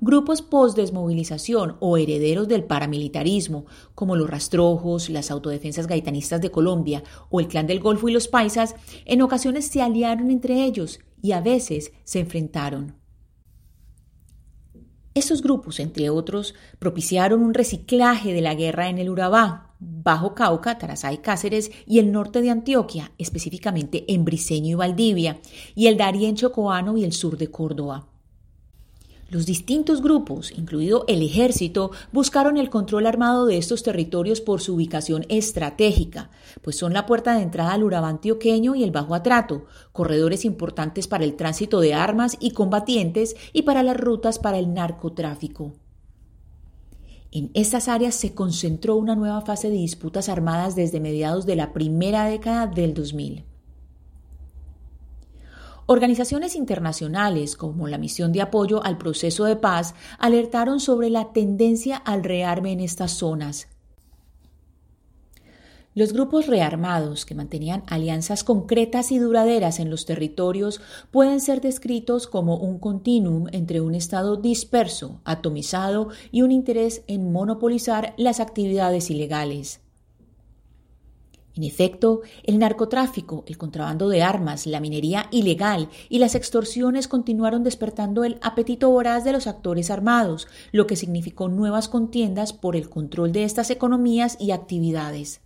Grupos 0.00 0.42
post-desmovilización 0.42 1.76
o 1.80 1.96
herederos 1.96 2.48
del 2.48 2.64
paramilitarismo, 2.64 3.66
como 3.94 4.16
los 4.16 4.28
rastrojos, 4.28 5.08
las 5.10 5.30
autodefensas 5.30 5.86
gaitanistas 5.86 6.40
de 6.40 6.50
Colombia 6.50 7.02
o 7.30 7.40
el 7.40 7.48
Clan 7.48 7.66
del 7.66 7.80
Golfo 7.80 8.08
y 8.08 8.12
los 8.12 8.28
Paisas, 8.28 8.74
en 9.04 9.22
ocasiones 9.22 9.66
se 9.66 9.82
aliaron 9.82 10.30
entre 10.30 10.64
ellos 10.64 11.00
y 11.22 11.32
a 11.32 11.40
veces 11.40 11.92
se 12.04 12.20
enfrentaron. 12.20 12.94
Estos 15.14 15.42
grupos, 15.42 15.78
entre 15.78 16.10
otros, 16.10 16.56
propiciaron 16.80 17.40
un 17.40 17.54
reciclaje 17.54 18.32
de 18.32 18.40
la 18.40 18.56
guerra 18.56 18.88
en 18.88 18.98
el 18.98 19.08
Urabá, 19.08 19.74
Bajo 19.78 20.34
Cauca, 20.34 20.76
Tarazá 20.76 21.12
y 21.12 21.18
Cáceres 21.18 21.70
y 21.86 22.00
el 22.00 22.10
norte 22.10 22.42
de 22.42 22.50
Antioquia, 22.50 23.12
específicamente 23.16 24.04
en 24.12 24.24
Briceño 24.24 24.70
y 24.70 24.74
Valdivia, 24.74 25.40
y 25.76 25.86
el 25.86 25.96
Darién 25.96 26.34
Chocoano 26.34 26.96
y 26.96 27.04
el 27.04 27.12
sur 27.12 27.36
de 27.36 27.48
Córdoba. 27.48 28.08
Los 29.34 29.46
distintos 29.46 30.00
grupos, 30.00 30.52
incluido 30.56 31.04
el 31.08 31.20
ejército, 31.20 31.90
buscaron 32.12 32.56
el 32.56 32.70
control 32.70 33.04
armado 33.04 33.46
de 33.46 33.58
estos 33.58 33.82
territorios 33.82 34.40
por 34.40 34.60
su 34.60 34.76
ubicación 34.76 35.26
estratégica, 35.28 36.30
pues 36.62 36.78
son 36.78 36.92
la 36.92 37.04
puerta 37.04 37.34
de 37.34 37.42
entrada 37.42 37.72
al 37.72 37.82
Urabá 37.82 38.10
antioqueño 38.10 38.76
y 38.76 38.84
el 38.84 38.92
Bajo 38.92 39.12
Atrato, 39.12 39.64
corredores 39.90 40.44
importantes 40.44 41.08
para 41.08 41.24
el 41.24 41.34
tránsito 41.34 41.80
de 41.80 41.94
armas 41.94 42.36
y 42.38 42.52
combatientes 42.52 43.34
y 43.52 43.62
para 43.62 43.82
las 43.82 43.96
rutas 43.96 44.38
para 44.38 44.60
el 44.60 44.72
narcotráfico. 44.72 45.72
En 47.32 47.50
estas 47.54 47.88
áreas 47.88 48.14
se 48.14 48.34
concentró 48.34 48.94
una 48.94 49.16
nueva 49.16 49.40
fase 49.40 49.68
de 49.68 49.74
disputas 49.74 50.28
armadas 50.28 50.76
desde 50.76 51.00
mediados 51.00 51.44
de 51.44 51.56
la 51.56 51.72
primera 51.72 52.26
década 52.26 52.68
del 52.68 52.94
2000. 52.94 53.42
Organizaciones 55.86 56.56
internacionales 56.56 57.56
como 57.56 57.88
la 57.88 57.98
Misión 57.98 58.32
de 58.32 58.40
Apoyo 58.40 58.82
al 58.82 58.96
Proceso 58.96 59.44
de 59.44 59.56
Paz 59.56 59.94
alertaron 60.18 60.80
sobre 60.80 61.10
la 61.10 61.32
tendencia 61.34 61.96
al 61.96 62.24
rearme 62.24 62.72
en 62.72 62.80
estas 62.80 63.12
zonas. 63.12 63.68
Los 65.94 66.14
grupos 66.14 66.46
rearmados 66.46 67.26
que 67.26 67.34
mantenían 67.34 67.84
alianzas 67.86 68.44
concretas 68.44 69.12
y 69.12 69.18
duraderas 69.18 69.78
en 69.78 69.90
los 69.90 70.06
territorios 70.06 70.80
pueden 71.10 71.40
ser 71.40 71.60
descritos 71.60 72.26
como 72.26 72.56
un 72.56 72.78
continuum 72.78 73.46
entre 73.52 73.82
un 73.82 73.94
Estado 73.94 74.36
disperso, 74.36 75.20
atomizado 75.24 76.08
y 76.32 76.40
un 76.42 76.50
interés 76.50 77.04
en 77.08 77.30
monopolizar 77.30 78.14
las 78.16 78.40
actividades 78.40 79.10
ilegales. 79.10 79.83
En 81.56 81.62
efecto, 81.62 82.22
el 82.42 82.58
narcotráfico, 82.58 83.44
el 83.46 83.56
contrabando 83.56 84.08
de 84.08 84.22
armas, 84.22 84.66
la 84.66 84.80
minería 84.80 85.28
ilegal 85.30 85.88
y 86.08 86.18
las 86.18 86.34
extorsiones 86.34 87.06
continuaron 87.06 87.62
despertando 87.62 88.24
el 88.24 88.38
apetito 88.42 88.90
voraz 88.90 89.22
de 89.22 89.32
los 89.32 89.46
actores 89.46 89.88
armados, 89.90 90.48
lo 90.72 90.88
que 90.88 90.96
significó 90.96 91.48
nuevas 91.48 91.88
contiendas 91.88 92.52
por 92.52 92.74
el 92.74 92.90
control 92.90 93.30
de 93.30 93.44
estas 93.44 93.70
economías 93.70 94.36
y 94.40 94.50
actividades. 94.50 95.43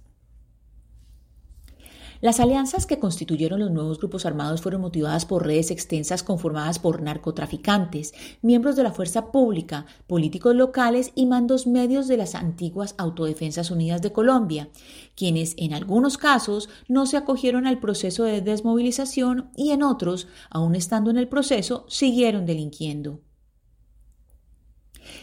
Las 2.21 2.41
alianzas 2.41 2.85
que 2.85 2.99
constituyeron 2.99 3.61
los 3.61 3.71
nuevos 3.71 3.99
grupos 3.99 4.27
armados 4.27 4.61
fueron 4.61 4.81
motivadas 4.81 5.25
por 5.25 5.47
redes 5.47 5.71
extensas 5.71 6.25
conformadas 6.25 6.81
por 6.81 7.01
narcotraficantes, 7.01 8.13
miembros 8.43 8.75
de 8.75 8.83
la 8.83 8.91
fuerza 8.91 9.31
pública, 9.31 9.87
políticos 10.09 10.57
locales 10.57 11.13
y 11.15 11.27
mandos 11.27 11.69
medios 11.69 12.09
de 12.09 12.17
las 12.17 12.35
antiguas 12.35 12.97
Autodefensas 12.99 13.71
Unidas 13.71 14.03
de 14.03 14.13
Colombia, 14.13 14.69
quienes 15.15 15.55
en 15.59 15.75
algunos 15.75 16.19
casos 16.19 16.69
no 16.89 17.07
se 17.07 17.17
acogieron 17.17 17.69
al 17.69 17.79
proceso 17.79 18.25
de 18.25 18.41
desmovilización 18.41 19.51
y 19.55 19.71
en 19.71 19.85
otros, 19.85 20.27
aun 20.51 20.75
estando 20.75 21.11
en 21.11 21.19
el 21.19 21.29
proceso, 21.29 21.87
siguieron 21.89 22.47
delinquiendo. 22.47 23.21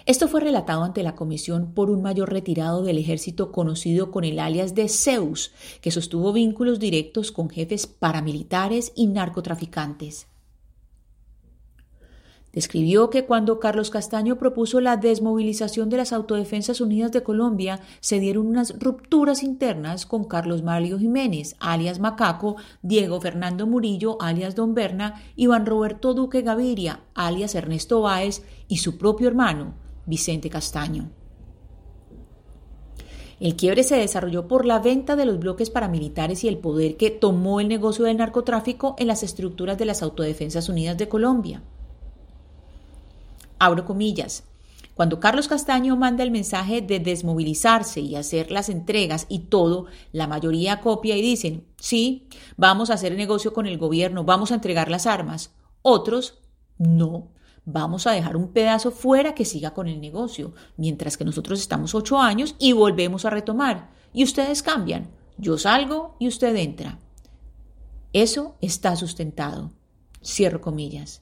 Esto 0.06 0.28
fue 0.28 0.42
relatado 0.42 0.84
ante 0.84 1.02
la 1.02 1.16
comisión 1.16 1.74
por 1.74 1.90
un 1.90 2.04
mayor 2.04 2.32
retirado 2.32 2.84
del 2.84 3.00
ejército 3.00 3.52
conocido 3.52 4.12
con 4.12 4.24
el 4.24 4.38
alias 4.38 4.76
de 4.76 4.88
Zeus, 4.88 5.52
que 5.82 5.90
sostuvo 5.90 6.32
vínculos 6.32 6.80
directos 6.80 7.32
con 7.32 7.50
jefes 7.50 7.88
paramilitares 7.88 8.92
y 8.96 9.08
narcotraficantes. 9.08 10.28
Describió 12.54 13.10
que 13.10 13.26
cuando 13.26 13.60
Carlos 13.60 13.90
Castaño 13.90 14.38
propuso 14.38 14.80
la 14.80 14.96
desmovilización 14.96 15.90
de 15.90 15.98
las 15.98 16.14
Autodefensas 16.14 16.82
Unidas 16.82 17.12
de 17.12 17.24
Colombia, 17.24 17.82
se 18.00 18.20
dieron 18.20 18.46
unas 18.46 18.80
rupturas 18.80 19.42
internas 19.42 20.06
con 20.06 20.24
Carlos 20.24 20.62
Mario 20.62 21.00
Jiménez, 21.00 21.56
alias 21.60 22.00
Macaco, 22.00 22.58
Diego 22.84 23.20
Fernando 23.20 23.66
Murillo, 23.66 24.22
alias 24.22 24.56
Don 24.56 24.76
Berna, 24.76 25.22
Iván 25.36 25.66
Roberto 25.66 26.14
Duque 26.14 26.44
Gaviria, 26.44 27.02
alias 27.16 27.56
Ernesto 27.56 28.02
Báez, 28.02 28.44
y 28.70 28.78
su 28.78 28.98
propio 28.98 29.28
hermano, 29.28 29.85
Vicente 30.06 30.50
Castaño. 30.50 31.10
El 33.40 33.56
quiebre 33.56 33.84
se 33.84 33.98
desarrolló 33.98 34.48
por 34.48 34.66
la 34.66 34.80
venta 34.80 35.16
de 35.16 35.26
los 35.26 35.40
bloques 35.40 35.70
paramilitares 35.70 36.44
y 36.44 36.48
el 36.48 36.58
poder 36.58 36.96
que 36.96 37.12
tomó 37.12 37.60
el 37.60 37.68
negocio 37.68 38.06
del 38.06 38.18
narcotráfico 38.18 38.96
en 38.98 39.08
las 39.08 39.24
estructuras 39.24 39.78
de 39.78 39.86
las 39.86 40.02
Autodefensas 40.02 40.70
Unidas 40.70 40.98
de 40.98 41.10
Colombia. 41.10 41.62
Abro 43.60 43.84
comillas. 43.86 44.44
Cuando 44.94 45.20
Carlos 45.20 45.50
Castaño 45.50 45.98
manda 45.98 46.24
el 46.24 46.32
mensaje 46.32 46.82
de 46.82 47.02
desmovilizarse 47.02 48.00
y 48.00 48.16
hacer 48.16 48.50
las 48.50 48.70
entregas 48.70 49.26
y 49.28 49.40
todo, 49.40 49.88
la 50.14 50.26
mayoría 50.26 50.80
copia 50.80 51.18
y 51.18 51.22
dicen, 51.22 51.66
sí, 51.78 52.30
vamos 52.56 52.90
a 52.90 52.94
hacer 52.94 53.14
negocio 53.18 53.52
con 53.52 53.66
el 53.66 53.78
gobierno, 53.78 54.24
vamos 54.24 54.52
a 54.52 54.56
entregar 54.56 54.90
las 54.90 55.06
armas. 55.06 55.54
Otros, 55.82 56.40
no, 56.78 57.28
vamos 57.66 58.08
a 58.08 58.12
dejar 58.12 58.38
un 58.38 58.50
pedazo 58.50 58.92
fuera 58.92 59.36
que 59.36 59.46
siga 59.46 59.74
con 59.74 59.88
el 59.88 60.00
negocio, 60.00 60.54
mientras 60.78 61.18
que 61.18 61.26
nosotros 61.26 61.60
estamos 61.60 61.96
ocho 61.96 62.20
años 62.20 62.56
y 62.60 62.74
volvemos 62.74 63.26
a 63.26 63.30
retomar. 63.30 63.90
Y 64.14 64.24
ustedes 64.24 64.64
cambian. 64.64 65.10
Yo 65.38 65.58
salgo 65.58 66.16
y 66.20 66.28
usted 66.28 66.56
entra. 66.56 67.00
Eso 68.14 68.56
está 68.62 68.96
sustentado. 68.96 69.72
Cierro 70.24 70.62
comillas. 70.62 71.22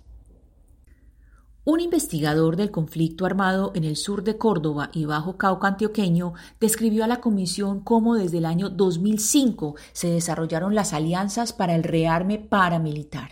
Un 1.66 1.80
investigador 1.80 2.58
del 2.58 2.72
conflicto 2.72 3.26
armado 3.26 3.72
en 3.74 3.86
el 3.86 3.96
sur 3.96 4.24
de 4.24 4.38
Córdoba 4.38 4.90
y 4.94 5.06
Bajo 5.06 5.38
Cauca 5.38 5.70
antioqueño 5.70 6.34
describió 6.60 7.06
a 7.06 7.08
la 7.08 7.22
comisión 7.22 7.80
cómo 7.80 8.16
desde 8.16 8.40
el 8.40 8.46
año 8.46 8.70
2005 8.70 9.76
se 9.94 10.10
desarrollaron 10.10 10.76
las 10.76 10.92
alianzas 10.92 11.54
para 11.54 11.74
el 11.74 11.84
rearme 11.84 12.38
paramilitar. 12.38 13.32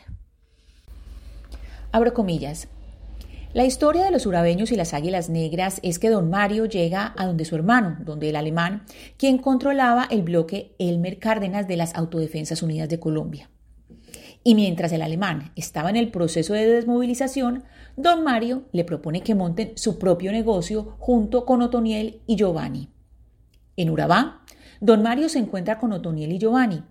Abro 1.91 2.13
comillas. 2.13 2.70
La 3.53 3.65
historia 3.65 4.05
de 4.05 4.12
los 4.12 4.25
urabeños 4.25 4.72
y 4.72 4.77
las 4.77 4.93
águilas 4.93 5.29
negras 5.29 5.81
es 5.84 6.00
que 6.00 6.10
don 6.10 6.29
Mario 6.29 6.67
llega 6.67 7.13
a 7.17 7.25
donde 7.25 7.43
su 7.43 7.55
hermano, 7.55 7.98
donde 8.00 8.29
el 8.29 8.38
alemán, 8.38 8.84
quien 9.17 9.39
controlaba 9.39 10.08
el 10.10 10.22
bloque 10.22 10.74
Elmer 10.79 11.20
Cárdenas 11.20 11.67
de 11.67 11.75
las 11.75 11.93
Autodefensas 11.96 12.63
Unidas 12.63 12.88
de 12.88 13.01
Colombia. 13.01 13.50
Y 14.41 14.55
mientras 14.55 14.93
el 14.93 15.01
alemán 15.01 15.51
estaba 15.58 15.89
en 15.89 15.98
el 15.98 16.12
proceso 16.12 16.53
de 16.53 16.65
desmovilización, 16.65 17.65
don 17.98 18.24
Mario 18.24 18.63
le 18.72 18.86
propone 18.86 19.22
que 19.22 19.36
monten 19.36 19.74
su 19.75 20.00
propio 20.00 20.31
negocio 20.31 20.96
junto 20.98 21.46
con 21.46 21.62
Otoniel 21.62 22.22
y 22.27 22.38
Giovanni. 22.38 22.88
En 23.75 23.89
Urabá, 23.89 24.46
don 24.79 25.03
Mario 25.03 25.27
se 25.27 25.39
encuentra 25.39 25.77
con 25.77 25.91
Otoniel 25.91 26.31
y 26.31 26.39
Giovanni, 26.39 26.84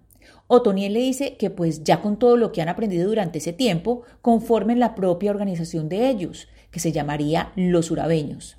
Otoniel 0.53 0.95
le 0.95 1.01
dice 1.01 1.37
que 1.37 1.49
pues 1.49 1.85
ya 1.85 2.03
con 2.03 2.19
todo 2.19 2.37
lo 2.37 2.51
que 2.51 2.61
han 2.61 2.69
aprendido 2.69 3.09
durante 3.09 3.39
ese 3.39 3.53
tiempo, 3.53 4.03
conformen 4.21 4.81
la 4.81 4.97
propia 4.97 5.31
organización 5.31 5.89
de 5.89 6.11
ellos, 6.11 6.49
que 6.73 6.81
se 6.81 6.91
llamaría 6.91 7.53
Los 7.55 7.93
Urabeños. 7.93 8.57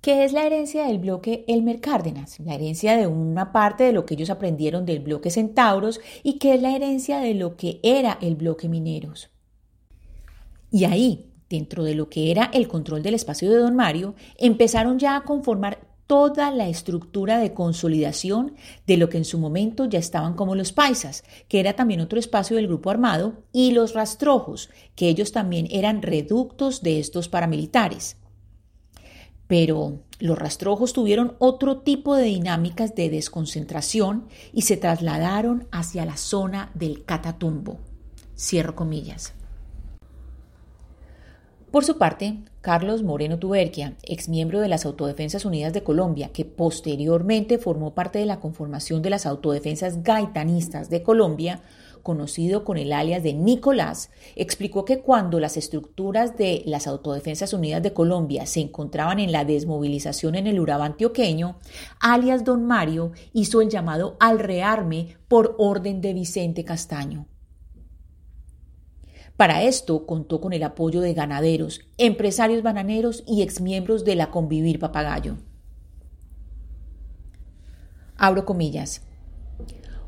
¿Qué 0.00 0.24
es 0.24 0.32
la 0.32 0.44
herencia 0.44 0.86
del 0.86 0.98
bloque 0.98 1.44
Elmer 1.46 1.80
Cárdenas? 1.80 2.40
La 2.40 2.56
herencia 2.56 2.96
de 2.96 3.06
una 3.06 3.52
parte 3.52 3.84
de 3.84 3.92
lo 3.92 4.04
que 4.04 4.14
ellos 4.14 4.30
aprendieron 4.30 4.84
del 4.84 4.98
bloque 4.98 5.30
Centauros 5.30 6.00
y 6.24 6.38
qué 6.40 6.54
es 6.54 6.60
la 6.60 6.74
herencia 6.74 7.20
de 7.20 7.34
lo 7.34 7.56
que 7.56 7.78
era 7.84 8.18
el 8.20 8.34
bloque 8.34 8.68
Mineros. 8.68 9.30
Y 10.72 10.86
ahí, 10.86 11.30
dentro 11.48 11.84
de 11.84 11.94
lo 11.94 12.10
que 12.10 12.32
era 12.32 12.50
el 12.52 12.66
control 12.66 13.04
del 13.04 13.14
espacio 13.14 13.48
de 13.48 13.58
Don 13.58 13.76
Mario, 13.76 14.16
empezaron 14.38 14.98
ya 14.98 15.14
a 15.14 15.22
conformar 15.22 15.93
toda 16.06 16.50
la 16.50 16.68
estructura 16.68 17.38
de 17.38 17.54
consolidación 17.54 18.54
de 18.86 18.96
lo 18.96 19.08
que 19.08 19.18
en 19.18 19.24
su 19.24 19.38
momento 19.38 19.86
ya 19.86 19.98
estaban 19.98 20.34
como 20.34 20.54
los 20.54 20.72
paisas, 20.72 21.24
que 21.48 21.60
era 21.60 21.74
también 21.74 22.00
otro 22.00 22.18
espacio 22.18 22.56
del 22.56 22.66
grupo 22.66 22.90
armado, 22.90 23.44
y 23.52 23.72
los 23.72 23.94
rastrojos, 23.94 24.70
que 24.94 25.08
ellos 25.08 25.32
también 25.32 25.66
eran 25.70 26.02
reductos 26.02 26.82
de 26.82 26.98
estos 26.98 27.28
paramilitares. 27.28 28.16
Pero 29.46 30.04
Los 30.20 30.38
rastrojos 30.38 30.92
tuvieron 30.92 31.36
otro 31.38 31.80
tipo 31.80 32.14
de 32.14 32.24
dinámicas 32.24 32.94
de 32.94 33.10
desconcentración 33.10 34.28
y 34.52 34.62
se 34.62 34.76
trasladaron 34.76 35.66
hacia 35.72 36.06
la 36.06 36.16
zona 36.16 36.70
del 36.74 37.04
Catatumbo. 37.04 37.80
Cierro 38.36 38.74
comillas. 38.74 39.34
Por 41.70 41.84
su 41.84 41.98
parte, 41.98 42.38
Carlos 42.64 43.02
Moreno 43.02 43.38
Tuberquia, 43.38 43.92
exmiembro 44.04 44.58
de 44.58 44.68
las 44.68 44.86
Autodefensas 44.86 45.44
Unidas 45.44 45.74
de 45.74 45.82
Colombia, 45.82 46.30
que 46.32 46.46
posteriormente 46.46 47.58
formó 47.58 47.92
parte 47.92 48.18
de 48.18 48.24
la 48.24 48.40
conformación 48.40 49.02
de 49.02 49.10
las 49.10 49.26
Autodefensas 49.26 50.02
Gaitanistas 50.02 50.88
de 50.88 51.02
Colombia, 51.02 51.60
conocido 52.02 52.64
con 52.64 52.78
el 52.78 52.94
alias 52.94 53.22
de 53.22 53.34
Nicolás, 53.34 54.08
explicó 54.34 54.86
que 54.86 55.00
cuando 55.00 55.40
las 55.40 55.58
estructuras 55.58 56.38
de 56.38 56.62
las 56.64 56.86
Autodefensas 56.86 57.52
Unidas 57.52 57.82
de 57.82 57.92
Colombia 57.92 58.46
se 58.46 58.60
encontraban 58.60 59.18
en 59.18 59.30
la 59.30 59.44
desmovilización 59.44 60.34
en 60.34 60.46
el 60.46 60.58
Urabá 60.58 60.86
antioqueño, 60.86 61.58
alias 62.00 62.44
Don 62.44 62.64
Mario 62.64 63.12
hizo 63.34 63.60
el 63.60 63.68
llamado 63.68 64.16
al 64.20 64.38
rearme 64.38 65.18
por 65.28 65.54
orden 65.58 66.00
de 66.00 66.14
Vicente 66.14 66.64
Castaño. 66.64 67.26
Para 69.36 69.62
esto 69.64 70.06
contó 70.06 70.40
con 70.40 70.52
el 70.52 70.62
apoyo 70.62 71.00
de 71.00 71.12
ganaderos, 71.12 71.80
empresarios 71.98 72.62
bananeros 72.62 73.24
y 73.26 73.42
exmiembros 73.42 74.04
de 74.04 74.14
la 74.14 74.30
Convivir 74.30 74.78
Papagayo. 74.78 75.36
Abro 78.16 78.44
comillas. 78.44 79.02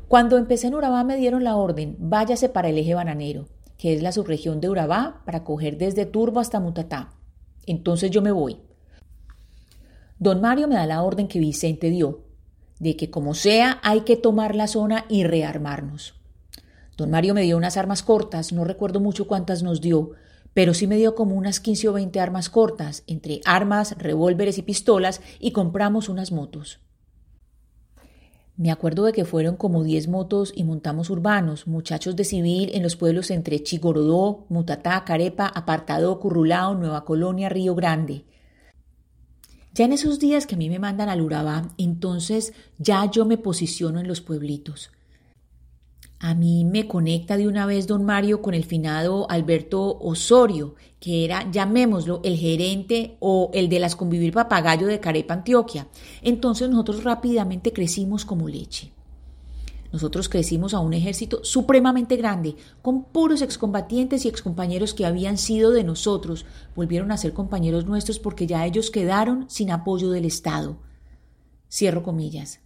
Cuando 0.07 0.37
empecé 0.37 0.67
en 0.67 0.75
Urabá 0.75 1.03
me 1.03 1.17
dieron 1.17 1.43
la 1.43 1.57
orden, 1.57 1.97
váyase 1.99 2.47
para 2.47 2.69
el 2.69 2.77
eje 2.77 2.93
bananero, 2.93 3.49
que 3.77 3.93
es 3.93 4.01
la 4.01 4.13
subregión 4.13 4.61
de 4.61 4.69
Urabá, 4.69 5.21
para 5.25 5.43
coger 5.43 5.77
desde 5.77 6.05
Turbo 6.05 6.39
hasta 6.39 6.61
Mutatá. 6.61 7.13
Entonces 7.65 8.09
yo 8.09 8.21
me 8.21 8.31
voy. 8.31 8.61
Don 10.19 10.39
Mario 10.39 10.69
me 10.69 10.75
da 10.75 10.85
la 10.85 11.03
orden 11.03 11.27
que 11.27 11.39
Vicente 11.39 11.89
dio, 11.89 12.23
de 12.79 12.95
que 12.95 13.09
como 13.09 13.33
sea 13.33 13.79
hay 13.83 14.01
que 14.01 14.15
tomar 14.15 14.55
la 14.55 14.67
zona 14.67 15.05
y 15.09 15.25
rearmarnos. 15.25 16.16
Don 16.97 17.11
Mario 17.11 17.35
me 17.35 17.43
dio 17.43 17.57
unas 17.57 17.77
armas 17.77 18.01
cortas, 18.01 18.51
no 18.51 18.63
recuerdo 18.63 18.99
mucho 18.99 19.27
cuántas 19.27 19.61
nos 19.61 19.81
dio, 19.81 20.13
pero 20.55 20.73
sí 20.73 20.87
me 20.87 20.97
dio 20.97 21.13
como 21.13 21.35
unas 21.35 21.59
15 21.59 21.89
o 21.89 21.93
20 21.93 22.19
armas 22.19 22.49
cortas, 22.49 23.03
entre 23.05 23.39
armas, 23.45 23.95
revólveres 23.99 24.57
y 24.57 24.63
pistolas, 24.63 25.21
y 25.39 25.51
compramos 25.51 26.09
unas 26.09 26.31
motos. 26.31 26.79
Me 28.55 28.71
acuerdo 28.71 29.05
de 29.05 29.13
que 29.13 29.25
fueron 29.25 29.55
como 29.55 29.83
10 29.83 30.07
motos 30.07 30.51
y 30.55 30.63
montamos 30.63 31.11
urbanos, 31.11 31.67
muchachos 31.67 32.15
de 32.15 32.23
civil 32.23 32.71
en 32.73 32.81
los 32.81 32.95
pueblos 32.95 33.29
entre 33.29 33.61
Chigorodó, 33.61 34.47
Mutatá, 34.49 35.03
Carepa, 35.05 35.45
Apartado, 35.45 36.19
Currulao, 36.19 36.73
Nueva 36.73 37.05
Colonia, 37.05 37.49
Río 37.49 37.75
Grande. 37.75 38.25
Ya 39.75 39.85
en 39.85 39.93
esos 39.93 40.17
días 40.17 40.47
que 40.47 40.55
a 40.55 40.57
mí 40.57 40.71
me 40.71 40.79
mandan 40.79 41.09
al 41.09 41.21
Urabá, 41.21 41.75
entonces 41.77 42.53
ya 42.79 43.05
yo 43.11 43.25
me 43.25 43.37
posiciono 43.37 43.99
en 43.99 44.07
los 44.07 44.21
pueblitos. 44.21 44.89
A 46.19 46.33
mí 46.33 46.65
me 46.65 46.87
conecta 46.87 47.37
de 47.37 47.47
una 47.47 47.67
vez 47.67 47.85
don 47.85 48.03
Mario 48.03 48.41
con 48.41 48.55
el 48.55 48.65
finado 48.65 49.29
Alberto 49.29 49.99
Osorio, 49.99 50.73
que 50.99 51.23
era, 51.23 51.49
llamémoslo, 51.51 52.21
el 52.23 52.37
gerente 52.37 53.17
o 53.19 53.51
el 53.53 53.69
de 53.69 53.79
las 53.79 53.95
convivir 53.95 54.33
papagayo 54.33 54.87
de 54.87 54.99
Carepa, 54.99 55.35
Antioquia. 55.35 55.87
Entonces 56.23 56.69
nosotros 56.69 57.03
rápidamente 57.03 57.71
crecimos 57.71 58.25
como 58.25 58.47
leche. 58.47 58.91
Nosotros 59.91 60.27
crecimos 60.27 60.73
a 60.73 60.79
un 60.79 60.93
ejército 60.93 61.43
supremamente 61.43 62.17
grande, 62.17 62.55
con 62.81 63.05
puros 63.05 63.41
excombatientes 63.41 64.25
y 64.25 64.27
excompañeros 64.27 64.93
que 64.93 65.05
habían 65.05 65.37
sido 65.37 65.71
de 65.71 65.83
nosotros, 65.83 66.45
volvieron 66.75 67.11
a 67.11 67.17
ser 67.17 67.33
compañeros 67.33 67.85
nuestros 67.85 68.19
porque 68.19 68.47
ya 68.47 68.65
ellos 68.65 68.91
quedaron 68.91 69.45
sin 69.49 69.71
apoyo 69.71 70.09
del 70.09 70.25
Estado. 70.25 70.77
Cierro 71.71 72.03
comillas. 72.03 72.59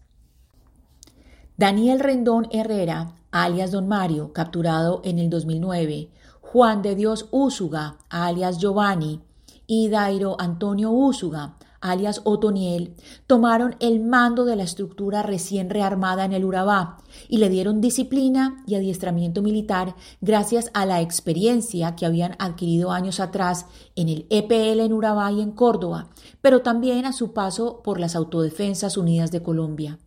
Daniel 1.57 1.99
Rendón 1.99 2.47
Herrera, 2.51 3.13
alias 3.31 3.71
Don 3.71 3.87
Mario, 3.87 4.33
capturado 4.33 5.01
en 5.05 5.17
el 5.17 5.29
2009, 5.29 6.09
Juan 6.41 6.81
de 6.81 6.95
Dios 6.95 7.27
Úsuga, 7.31 7.97
alias 8.09 8.59
Giovanni, 8.59 9.21
y 9.67 9.87
Dairo 9.87 10.35
Antonio 10.37 10.91
Úsuga, 10.91 11.55
alias 11.79 12.21
Otoniel, 12.25 12.93
tomaron 13.25 13.77
el 13.79 14.01
mando 14.01 14.43
de 14.43 14.57
la 14.57 14.63
estructura 14.63 15.23
recién 15.23 15.69
rearmada 15.69 16.25
en 16.25 16.33
el 16.33 16.43
Urabá 16.43 16.97
y 17.29 17.37
le 17.37 17.47
dieron 17.47 17.79
disciplina 17.79 18.63
y 18.67 18.75
adiestramiento 18.75 19.41
militar 19.41 19.95
gracias 20.19 20.69
a 20.73 20.85
la 20.85 20.99
experiencia 20.99 21.95
que 21.95 22.05
habían 22.05 22.35
adquirido 22.37 22.91
años 22.91 23.21
atrás 23.21 23.65
en 23.95 24.09
el 24.09 24.27
EPL 24.29 24.81
en 24.81 24.91
Urabá 24.91 25.31
y 25.31 25.39
en 25.39 25.51
Córdoba, 25.51 26.09
pero 26.41 26.61
también 26.61 27.05
a 27.05 27.13
su 27.13 27.31
paso 27.31 27.81
por 27.81 27.97
las 27.97 28.17
Autodefensas 28.17 28.97
Unidas 28.97 29.31
de 29.31 29.41
Colombia. 29.41 29.99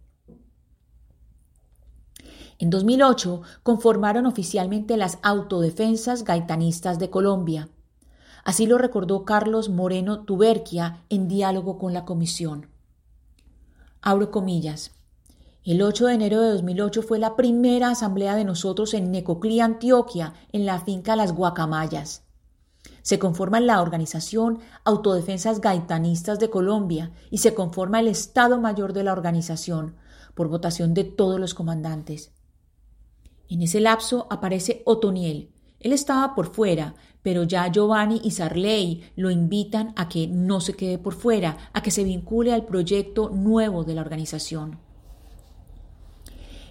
En 2.59 2.71
2008 2.71 3.43
conformaron 3.63 4.27
oficialmente 4.27 4.97
las 4.97 5.19
Autodefensas 5.23 6.25
Gaitanistas 6.25 6.99
de 6.99 7.11
Colombia. 7.11 7.69
Así 8.45 8.67
lo 8.67 8.79
recordó 8.79 9.25
Carlos 9.25 9.69
Moreno 9.69 10.25
Tuberquia 10.25 11.03
en 11.09 11.29
diálogo 11.29 11.79
con 11.79 11.93
la 11.93 12.05
comisión. 12.05 12.69
Abro 14.03 14.31
comillas. 14.31 14.93
El 15.65 15.81
8 15.81 16.09
de 16.09 16.15
enero 16.15 16.43
de 16.43 16.51
2008 16.51 17.03
fue 17.03 17.19
la 17.19 17.37
primera 17.37 17.89
asamblea 17.89 18.37
de 18.37 18.45
nosotros 18.45 18.93
en 18.93 19.11
Necoclí, 19.11 19.61
Antioquia, 19.61 20.35
en 20.53 20.67
la 20.67 20.79
finca 20.79 21.17
Las 21.17 21.33
Guacamayas. 21.33 22.23
Se 23.01 23.19
conforma 23.19 23.61
la 23.61 23.81
organización 23.81 24.59
Autodefensas 24.85 25.63
Gaitanistas 25.63 26.39
de 26.39 26.51
Colombia 26.51 27.13
y 27.31 27.39
se 27.39 27.55
conforma 27.55 28.01
el 28.01 28.09
Estado 28.09 28.61
Mayor 28.61 28.93
de 28.93 29.05
la 29.05 29.13
organización, 29.13 29.97
por 30.35 30.49
votación 30.49 30.93
de 30.93 31.05
todos 31.05 31.41
los 31.41 31.55
comandantes. 31.55 32.34
En 33.55 33.63
ese 33.63 33.79
lapso 33.79 34.27
aparece 34.31 34.83
Otoniel. 34.85 35.49
Él 35.79 35.93
estaba 35.93 36.35
por 36.35 36.53
fuera, 36.53 36.97
pero 37.23 37.45
ya 37.45 37.71
Giovanni 37.71 38.21
y 38.25 38.33
Sarley 38.33 39.05
lo 39.15 39.31
invitan 39.31 39.93
a 39.95 40.09
que 40.09 40.27
no 40.27 40.61
se 40.61 40.75
quede 40.75 40.99
por 40.99 41.15
fuera, 41.15 41.71
a 41.73 41.81
que 41.81 41.93
se 41.93 42.03
vincule 42.03 42.53
al 42.53 42.65
proyecto 42.65 43.31
nuevo 43.31 43.85
de 43.85 43.95
la 43.95 44.01
organización. 44.01 44.81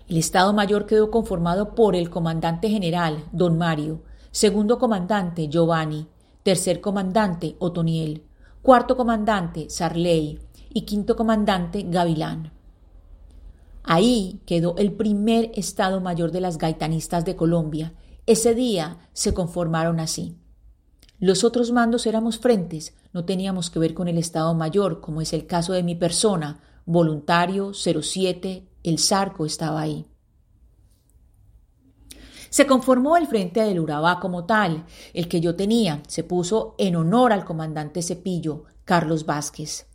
El 0.10 0.18
Estado 0.18 0.52
Mayor 0.52 0.86
quedó 0.86 1.10
conformado 1.10 1.74
por 1.74 1.96
el 1.96 2.10
comandante 2.10 2.68
general, 2.68 3.24
don 3.32 3.58
Mario, 3.58 4.04
segundo 4.32 4.78
comandante, 4.78 5.48
Giovanni, 5.48 6.08
tercer 6.44 6.82
comandante, 6.82 7.56
Otoniel, 7.60 8.26
cuarto 8.62 8.98
comandante, 8.98 9.70
Sarley 9.70 10.38
y 10.74 10.82
quinto 10.82 11.16
comandante, 11.16 11.86
Gavilán. 11.88 12.53
Ahí 13.84 14.42
quedó 14.46 14.76
el 14.78 14.94
primer 14.94 15.52
Estado 15.56 16.00
Mayor 16.00 16.32
de 16.32 16.42
las 16.42 16.58
gaitanistas 16.58 17.26
de 17.26 17.36
Colombia. 17.36 17.94
Ese 18.26 18.56
día 18.56 19.10
se 19.12 19.34
conformaron 19.34 20.00
así. 20.00 20.38
Los 21.20 21.44
otros 21.44 21.72
mandos 21.72 22.06
éramos 22.06 22.40
frentes, 22.40 22.96
no 23.14 23.26
teníamos 23.26 23.70
que 23.70 23.80
ver 23.80 23.94
con 23.94 24.08
el 24.08 24.18
Estado 24.18 24.54
Mayor, 24.54 25.02
como 25.02 25.22
es 25.22 25.34
el 25.34 25.46
caso 25.46 25.74
de 25.74 25.84
mi 25.84 25.96
persona, 25.96 26.62
voluntario, 26.86 27.74
07, 27.74 28.68
el 28.84 29.00
Zarco 29.00 29.46
estaba 29.46 29.82
ahí. 29.82 30.06
Se 32.50 32.68
conformó 32.68 33.18
el 33.18 33.28
frente 33.28 33.62
del 33.62 33.80
Urabá 33.80 34.20
como 34.20 34.46
tal, 34.46 34.86
el 35.14 35.28
que 35.28 35.42
yo 35.42 35.56
tenía, 35.56 36.04
se 36.08 36.24
puso 36.24 36.76
en 36.78 36.96
honor 36.96 37.34
al 37.34 37.46
comandante 37.46 38.02
Cepillo, 38.02 38.66
Carlos 38.86 39.26
Vázquez. 39.26 39.88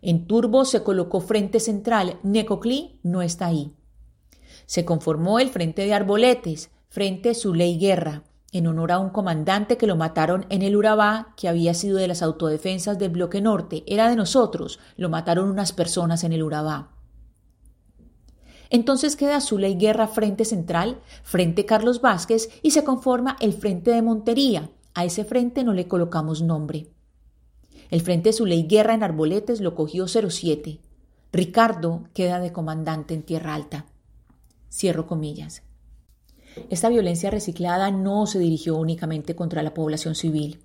En 0.00 0.26
Turbo 0.26 0.64
se 0.64 0.82
colocó 0.82 1.20
frente 1.20 1.60
central, 1.60 2.18
Necoclí 2.22 3.00
no 3.02 3.22
está 3.22 3.46
ahí. 3.46 3.72
Se 4.66 4.84
conformó 4.84 5.38
el 5.38 5.50
frente 5.50 5.84
de 5.84 5.94
Arboletes, 5.94 6.70
frente 6.88 7.34
Zuley 7.34 7.78
Guerra, 7.78 8.22
en 8.52 8.66
honor 8.66 8.92
a 8.92 8.98
un 8.98 9.10
comandante 9.10 9.76
que 9.76 9.86
lo 9.86 9.96
mataron 9.96 10.46
en 10.48 10.62
el 10.62 10.76
Urabá, 10.76 11.34
que 11.36 11.48
había 11.48 11.74
sido 11.74 11.98
de 11.98 12.08
las 12.08 12.22
autodefensas 12.22 12.98
del 12.98 13.10
bloque 13.10 13.40
norte, 13.40 13.84
era 13.86 14.08
de 14.08 14.16
nosotros, 14.16 14.78
lo 14.96 15.08
mataron 15.08 15.50
unas 15.50 15.72
personas 15.72 16.24
en 16.24 16.32
el 16.32 16.42
Urabá. 16.42 16.92
Entonces 18.70 19.16
queda 19.16 19.40
Zuley 19.40 19.76
Guerra 19.76 20.08
frente 20.08 20.44
central, 20.44 21.00
frente 21.22 21.64
Carlos 21.66 22.00
Vázquez 22.00 22.50
y 22.62 22.70
se 22.70 22.84
conforma 22.84 23.36
el 23.40 23.54
frente 23.54 23.90
de 23.90 24.02
Montería. 24.02 24.70
A 24.94 25.04
ese 25.04 25.24
frente 25.24 25.64
no 25.64 25.72
le 25.72 25.88
colocamos 25.88 26.42
nombre. 26.42 26.90
El 27.90 28.02
Frente 28.02 28.30
ley 28.44 28.66
Guerra 28.68 28.92
en 28.92 29.02
Arboletes 29.02 29.60
lo 29.60 29.74
cogió 29.74 30.06
07. 30.08 30.78
Ricardo 31.32 32.04
queda 32.12 32.38
de 32.38 32.52
comandante 32.52 33.14
en 33.14 33.22
Tierra 33.22 33.54
Alta. 33.54 33.86
Cierro 34.70 35.06
comillas. 35.06 35.62
Esta 36.68 36.90
violencia 36.90 37.30
reciclada 37.30 37.90
no 37.90 38.26
se 38.26 38.38
dirigió 38.38 38.76
únicamente 38.76 39.34
contra 39.34 39.62
la 39.62 39.72
población 39.72 40.14
civil. 40.14 40.60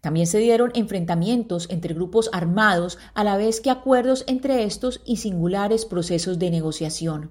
También 0.00 0.26
se 0.26 0.38
dieron 0.38 0.72
enfrentamientos 0.74 1.68
entre 1.70 1.94
grupos 1.94 2.30
armados 2.32 2.98
a 3.14 3.22
la 3.22 3.36
vez 3.36 3.60
que 3.60 3.70
acuerdos 3.70 4.24
entre 4.26 4.64
estos 4.64 5.02
y 5.04 5.18
singulares 5.18 5.84
procesos 5.84 6.40
de 6.40 6.50
negociación. 6.50 7.30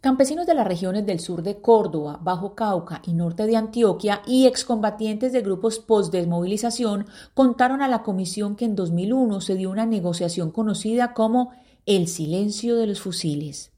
Campesinos 0.00 0.46
de 0.46 0.54
las 0.54 0.66
regiones 0.66 1.04
del 1.06 1.18
sur 1.18 1.42
de 1.42 1.60
Córdoba, 1.60 2.20
Bajo 2.22 2.54
Cauca 2.54 3.02
y 3.04 3.14
norte 3.14 3.46
de 3.46 3.56
Antioquia 3.56 4.22
y 4.28 4.46
excombatientes 4.46 5.32
de 5.32 5.42
grupos 5.42 5.80
post-desmovilización 5.80 7.06
contaron 7.34 7.82
a 7.82 7.88
la 7.88 8.04
comisión 8.04 8.54
que 8.54 8.64
en 8.64 8.76
2001 8.76 9.40
se 9.40 9.56
dio 9.56 9.70
una 9.70 9.86
negociación 9.86 10.52
conocida 10.52 11.14
como 11.14 11.50
el 11.84 12.06
silencio 12.06 12.76
de 12.76 12.86
los 12.86 13.00
fusiles. 13.00 13.72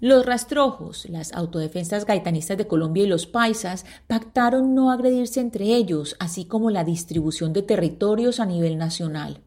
Los 0.00 0.26
rastrojos, 0.26 1.08
las 1.08 1.32
autodefensas 1.34 2.04
gaitanistas 2.04 2.58
de 2.58 2.66
Colombia 2.66 3.04
y 3.04 3.06
los 3.06 3.26
paisas 3.26 3.86
pactaron 4.08 4.74
no 4.74 4.90
agredirse 4.90 5.38
entre 5.38 5.66
ellos, 5.66 6.16
así 6.18 6.46
como 6.46 6.70
la 6.70 6.82
distribución 6.82 7.52
de 7.52 7.62
territorios 7.62 8.40
a 8.40 8.46
nivel 8.46 8.76
nacional. 8.76 9.41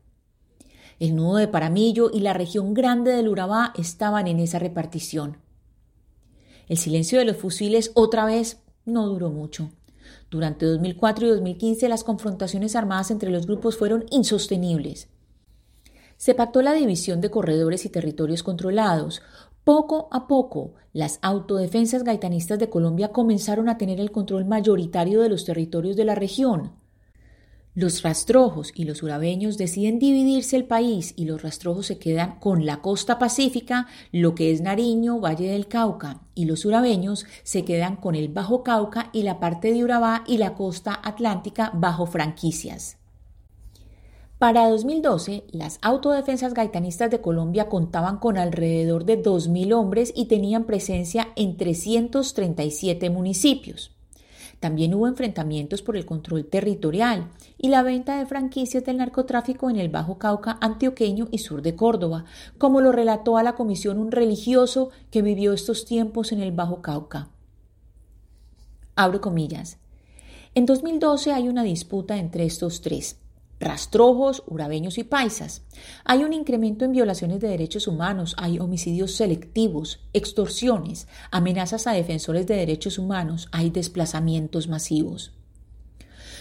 El 0.99 1.15
nudo 1.15 1.37
de 1.37 1.47
Paramillo 1.47 2.09
y 2.13 2.21
la 2.21 2.33
región 2.33 2.73
grande 2.73 3.11
del 3.11 3.27
Urabá 3.27 3.73
estaban 3.77 4.27
en 4.27 4.39
esa 4.39 4.59
repartición. 4.59 5.37
El 6.67 6.77
silencio 6.77 7.19
de 7.19 7.25
los 7.25 7.37
fusiles 7.37 7.91
otra 7.95 8.25
vez 8.25 8.61
no 8.85 9.05
duró 9.07 9.29
mucho. 9.29 9.69
Durante 10.31 10.65
2004 10.65 11.27
y 11.27 11.29
2015 11.29 11.89
las 11.89 12.03
confrontaciones 12.03 12.75
armadas 12.75 13.11
entre 13.11 13.29
los 13.29 13.45
grupos 13.45 13.77
fueron 13.77 14.05
insostenibles. 14.09 15.09
Se 16.17 16.33
pactó 16.33 16.61
la 16.61 16.73
división 16.73 17.19
de 17.19 17.29
corredores 17.29 17.85
y 17.85 17.89
territorios 17.89 18.41
controlados, 18.41 19.21
poco 19.65 20.07
a 20.11 20.27
poco, 20.27 20.75
las 20.93 21.19
autodefensas 21.21 22.03
gaitanistas 22.03 22.59
de 22.59 22.69
Colombia 22.69 23.11
comenzaron 23.11 23.67
a 23.67 23.77
tener 23.77 23.99
el 23.99 24.11
control 24.11 24.45
mayoritario 24.45 25.21
de 25.21 25.29
los 25.29 25.43
territorios 25.43 25.95
de 25.95 26.05
la 26.05 26.15
región. 26.15 26.73
Los 27.75 28.03
rastrojos 28.03 28.71
y 28.73 28.85
los 28.85 29.03
urabeños 29.03 29.57
deciden 29.57 29.99
dividirse 29.99 30.55
el 30.55 30.63
país 30.63 31.13
y 31.17 31.25
los 31.25 31.41
rastrojos 31.41 31.87
se 31.87 31.97
quedan 31.97 32.39
con 32.39 32.65
la 32.65 32.81
costa 32.81 33.19
pacífica, 33.19 33.87
lo 34.13 34.33
que 34.33 34.53
es 34.53 34.61
Nariño, 34.61 35.19
Valle 35.19 35.49
del 35.49 35.67
Cauca, 35.67 36.21
y 36.35 36.45
los 36.45 36.63
urabeños 36.63 37.25
se 37.43 37.65
quedan 37.65 37.97
con 37.97 38.15
el 38.15 38.29
Bajo 38.29 38.63
Cauca 38.63 39.09
y 39.11 39.23
la 39.23 39.41
parte 39.41 39.73
de 39.73 39.83
Urabá 39.83 40.23
y 40.25 40.37
la 40.37 40.53
costa 40.53 41.01
atlántica 41.03 41.71
bajo 41.73 42.05
franquicias. 42.05 42.95
Para 44.39 44.69
2012, 44.69 45.43
las 45.51 45.77
autodefensas 45.81 46.53
gaitanistas 46.53 47.11
de 47.11 47.19
Colombia 47.19 47.67
contaban 47.67 48.19
con 48.19 48.37
alrededor 48.37 49.03
de 49.03 49.21
2.000 49.21 49.73
hombres 49.73 50.13
y 50.15 50.25
tenían 50.25 50.63
presencia 50.63 51.27
en 51.35 51.57
337 51.57 53.09
municipios. 53.09 53.94
También 54.59 54.93
hubo 54.93 55.07
enfrentamientos 55.07 55.81
por 55.81 55.97
el 55.97 56.05
control 56.05 56.45
territorial 56.45 57.29
y 57.57 57.69
la 57.69 57.83
venta 57.83 58.17
de 58.17 58.25
franquicias 58.25 58.83
del 58.85 58.97
narcotráfico 58.97 59.69
en 59.69 59.77
el 59.77 59.89
Bajo 59.89 60.17
Cauca 60.17 60.57
antioqueño 60.61 61.27
y 61.31 61.39
sur 61.39 61.61
de 61.61 61.75
Córdoba, 61.75 62.25
como 62.57 62.81
lo 62.81 62.91
relató 62.91 63.37
a 63.37 63.43
la 63.43 63.55
comisión 63.55 63.99
un 63.99 64.11
religioso 64.11 64.89
que 65.11 65.21
vivió 65.21 65.53
estos 65.53 65.85
tiempos 65.85 66.31
en 66.31 66.41
el 66.41 66.51
Bajo 66.51 66.81
Cauca. 66.81 67.29
Abro 68.95 69.21
comillas. 69.21 69.77
En 70.53 70.65
2012 70.65 71.33
hay 71.33 71.49
una 71.49 71.63
disputa 71.63 72.17
entre 72.17 72.45
estos 72.45 72.81
tres 72.81 73.19
rastrojos, 73.65 74.43
urabeños 74.45 74.97
y 74.97 75.03
paisas. 75.03 75.63
Hay 76.05 76.23
un 76.23 76.33
incremento 76.33 76.85
en 76.85 76.91
violaciones 76.91 77.39
de 77.39 77.47
derechos 77.47 77.87
humanos, 77.87 78.35
hay 78.37 78.59
homicidios 78.59 79.13
selectivos, 79.15 79.99
extorsiones, 80.13 81.07
amenazas 81.31 81.87
a 81.87 81.93
defensores 81.93 82.45
de 82.45 82.55
derechos 82.55 82.99
humanos, 82.99 83.49
hay 83.51 83.71
desplazamientos 83.71 84.67
masivos. 84.67 85.33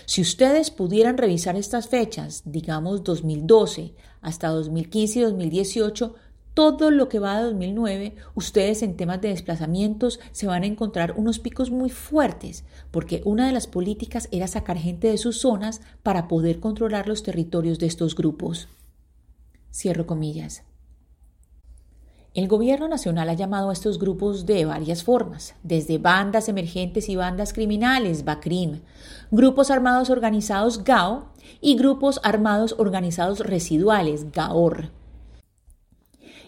Si 0.07 0.21
ustedes 0.21 0.71
pudieran 0.71 1.17
revisar 1.17 1.57
estas 1.57 1.89
fechas, 1.89 2.43
digamos 2.45 3.03
2012 3.05 3.95
hasta 4.21 4.49
2015 4.49 5.19
y 5.19 5.23
2018, 5.23 6.15
todo 6.55 6.93
lo 6.93 7.09
que 7.09 7.19
va 7.19 7.37
de 7.37 7.45
2009, 7.45 8.14
ustedes 8.35 8.83
en 8.83 8.97
temas 8.97 9.21
de 9.21 9.29
desplazamientos 9.29 10.21
se 10.31 10.47
van 10.47 10.62
a 10.62 10.67
encontrar 10.67 11.14
unos 11.17 11.40
picos 11.40 11.71
muy 11.71 11.90
fuertes, 11.90 12.64
porque 12.93 13.23
una 13.25 13.47
de 13.47 13.53
las 13.53 13.67
políticas 13.67 14.29
era 14.31 14.47
sacar 14.47 14.79
gente 14.79 15.09
de 15.09 15.19
sus 15.19 15.40
zonas 15.40 15.81
para 16.05 16.29
poder 16.29 16.61
controlar 16.61 17.09
los 17.09 17.25
territorios 17.25 17.81
de 17.81 17.87
estos 17.87 18.14
grupos. 18.14 18.69
Cierro 19.73 20.07
comillas. 20.07 20.62
El 22.35 22.49
gobierno 22.49 22.88
nacional 22.88 23.29
ha 23.29 23.35
llamado 23.35 23.71
a 23.71 23.73
estos 23.73 23.99
grupos 23.99 24.45
de 24.45 24.64
varias 24.64 25.05
formas, 25.05 25.55
desde 25.62 25.99
bandas 25.99 26.49
emergentes 26.49 27.09
y 27.09 27.14
bandas 27.14 27.53
criminales, 27.53 28.25
BACRIM, 28.25 28.81
grupos 29.31 29.71
armados 29.71 30.11
organizados 30.11 30.83
GAO 30.83 31.29
y 31.61 31.77
grupos 31.77 32.21
armados 32.25 32.75
organizados 32.79 33.38
residuales, 33.40 34.33
GAOR. 34.33 35.04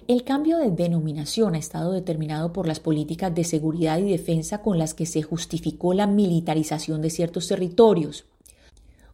El 0.09 0.23
cambio 0.23 0.59
de 0.59 0.71
denominación 0.71 1.57
ha 1.57 1.59
estado 1.59 1.91
determinado 1.91 2.53
por 2.53 2.69
las 2.69 2.79
políticas 2.79 3.35
de 3.35 3.43
seguridad 3.43 3.99
y 3.99 4.09
defensa 4.09 4.63
con 4.63 4.79
las 4.79 4.95
que 4.95 5.05
se 5.05 5.23
justificó 5.23 5.95
la 5.95 6.07
militarización 6.07 7.03
de 7.03 7.11
ciertos 7.11 7.49
territorios. 7.49 8.25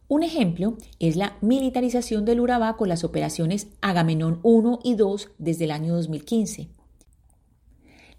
Un 0.07 0.21
ejemplo 0.21 0.77
es 0.99 1.15
la 1.15 1.35
militarización 1.41 2.25
del 2.25 2.41
Urabá 2.41 2.77
con 2.77 2.89
las 2.89 3.03
operaciones 3.03 3.69
Agamenón 3.81 4.39
1 4.43 4.81
y 4.83 4.93
2 4.93 5.31
desde 5.39 5.63
el 5.63 5.71
año 5.71 5.95
2015. 5.95 6.69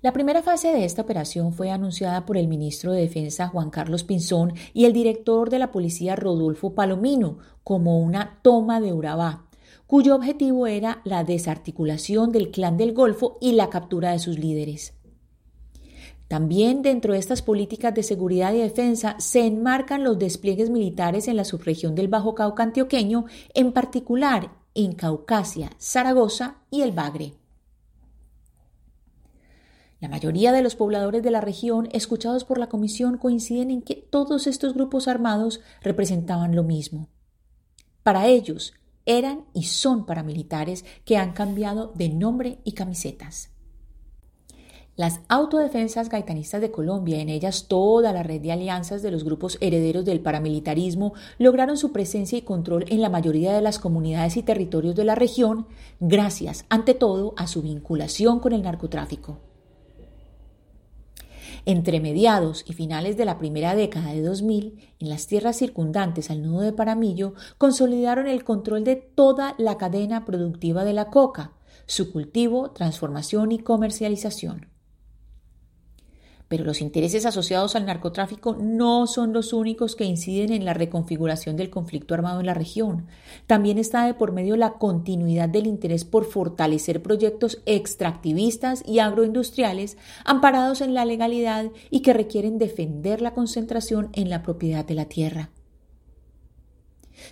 La 0.03 0.13
primera 0.13 0.43
fase 0.43 0.73
de 0.73 0.85
esta 0.85 1.03
operación 1.03 1.53
fue 1.53 1.71
anunciada 1.71 2.27
por 2.27 2.37
el 2.37 2.49
ministro 2.49 2.93
de 2.93 3.03
Defensa 3.03 3.47
Juan 3.47 3.71
Carlos 3.71 4.03
Pinzón 4.03 4.53
y 4.75 4.85
el 4.85 4.93
director 4.93 5.49
de 5.49 5.61
la 5.61 5.71
policía 5.71 6.17
Rodolfo 6.17 6.75
Palomino 6.75 7.39
como 7.63 8.01
una 8.01 8.41
toma 8.43 8.81
de 8.81 8.93
Urabá, 8.93 9.44
cuyo 9.87 10.15
objetivo 10.15 10.67
era 10.67 11.01
la 11.05 11.25
desarticulación 11.25 12.33
del 12.33 12.51
clan 12.51 12.77
del 12.77 12.93
Golfo 12.93 13.39
y 13.41 13.53
la 13.53 13.71
captura 13.71 14.13
de 14.13 14.19
sus 14.19 14.39
líderes. 14.39 14.95
También 16.29 16.83
dentro 16.83 17.13
de 17.13 17.19
estas 17.19 17.43
políticas 17.43 17.95
de 17.95 18.03
seguridad 18.03 18.55
y 18.55 18.59
defensa 18.59 19.15
se 19.19 19.47
enmarcan 19.47 20.05
los 20.05 20.19
despliegues 20.19 20.71
militares 20.71 21.29
en 21.29 21.37
la 21.37 21.45
subregión 21.45 21.95
del 21.95 22.09
Bajo 22.09 22.35
Cauca 22.35 22.63
antioqueño, 22.63 23.27
en 23.53 23.73
particular 23.73 24.51
en 24.75 24.95
Caucasia, 24.95 25.71
Zaragoza 25.79 26.57
y 26.71 26.83
el 26.83 26.93
Bagre. 26.93 27.35
La 30.01 30.09
mayoría 30.09 30.53
de 30.53 30.63
los 30.63 30.77
pobladores 30.77 31.23
de 31.23 31.31
la 31.31 31.41
región 31.41 31.89
escuchados 31.93 32.45
por 32.45 32.59
la 32.59 32.69
Comisión 32.69 33.17
coinciden 33.17 33.71
en 33.71 33.83
que 33.83 33.95
todos 33.95 34.47
estos 34.47 34.75
grupos 34.75 35.09
armados 35.09 35.61
representaban 35.83 36.55
lo 36.57 36.63
mismo. 36.63 37.09
Para 38.03 38.27
ellos, 38.27 38.75
eran 39.07 39.45
y 39.53 39.65
son 39.65 40.07
paramilitares 40.07 40.85
que 41.05 41.17
han 41.17 41.33
cambiado 41.33 41.93
de 41.95 42.09
nombre 42.09 42.59
y 42.65 42.73
camisetas. 42.73 43.51
Las 44.97 45.21
autodefensas 45.29 46.09
gaitanistas 46.09 46.61
de 46.61 46.71
Colombia, 46.71 47.21
en 47.21 47.29
ellas 47.29 47.67
toda 47.67 48.13
la 48.13 48.23
red 48.23 48.41
de 48.41 48.53
alianzas 48.53 49.03
de 49.03 49.11
los 49.11 49.25
grupos 49.25 49.59
herederos 49.61 50.05
del 50.05 50.21
paramilitarismo, 50.21 51.15
lograron 51.39 51.77
su 51.77 51.91
presencia 51.91 52.39
y 52.39 52.43
control 52.43 52.85
en 52.89 53.01
la 53.01 53.09
mayoría 53.09 53.53
de 53.53 53.61
las 53.61 53.81
comunidades 53.81 54.37
y 54.37 54.45
territorios 54.45 54.95
de 54.95 55.05
la 55.05 55.17
región, 55.17 55.67
gracias, 55.99 56.65
ante 56.69 56.95
todo, 56.95 57.35
a 57.37 57.49
su 57.49 57.63
vinculación 57.63 58.39
con 58.39 58.53
el 58.53 58.63
narcotráfico. 58.63 59.41
Entre 61.67 61.99
mediados 61.99 62.63
y 62.67 62.75
finales 62.75 63.17
de 63.17 63.25
la 63.25 63.39
primera 63.39 63.75
década 63.75 64.13
de 64.13 64.21
2000, 64.21 64.79
en 64.99 65.09
las 65.09 65.27
tierras 65.27 65.57
circundantes 65.57 66.31
al 66.31 66.43
nudo 66.43 66.61
de 66.61 66.75
Paramillo, 66.75 67.33
consolidaron 67.57 68.27
el 68.27 68.45
control 68.45 68.85
de 68.85 68.97
toda 68.97 69.55
la 69.57 69.79
cadena 69.79 70.27
productiva 70.27 70.85
de 70.85 70.93
la 70.93 71.09
coca, 71.09 71.53
su 71.87 72.13
cultivo, 72.13 72.73
transformación 72.73 73.51
y 73.51 73.61
comercialización. 73.61 74.74
Pero 76.55 76.67
los 76.67 76.83
intereses 76.83 77.27
asociados 77.27 77.75
al 77.75 77.85
narcotráfico 77.85 78.55
no 78.55 79.09
son 79.09 79.33
los 79.33 79.53
únicos 79.53 79.97
que 79.97 80.05
inciden 80.05 80.53
en 80.53 80.65
la 80.65 80.73
reconfiguración 80.73 81.57
del 81.57 81.69
conflicto 81.69 82.15
armado 82.15 82.39
en 82.39 82.47
la 82.47 82.55
región. 82.55 83.09
También 83.49 83.77
está 83.77 84.07
de 84.07 84.15
por 84.15 84.31
medio 84.31 84.57
la 84.57 84.75
continuidad 84.75 85.49
del 85.49 85.67
interés 85.67 86.05
por 86.05 86.25
fortalecer 86.25 87.03
proyectos 87.03 87.61
extractivistas 87.67 88.85
y 88.87 89.01
agroindustriales 89.01 89.99
amparados 90.25 90.81
en 90.81 90.95
la 90.95 91.05
legalidad 91.05 91.73
y 91.91 92.03
que 92.03 92.13
requieren 92.13 92.57
defender 92.57 93.21
la 93.21 93.35
concentración 93.35 94.11
en 94.13 94.31
la 94.31 94.45
propiedad 94.45 94.85
de 94.85 94.95
la 94.95 95.07
tierra. 95.07 95.51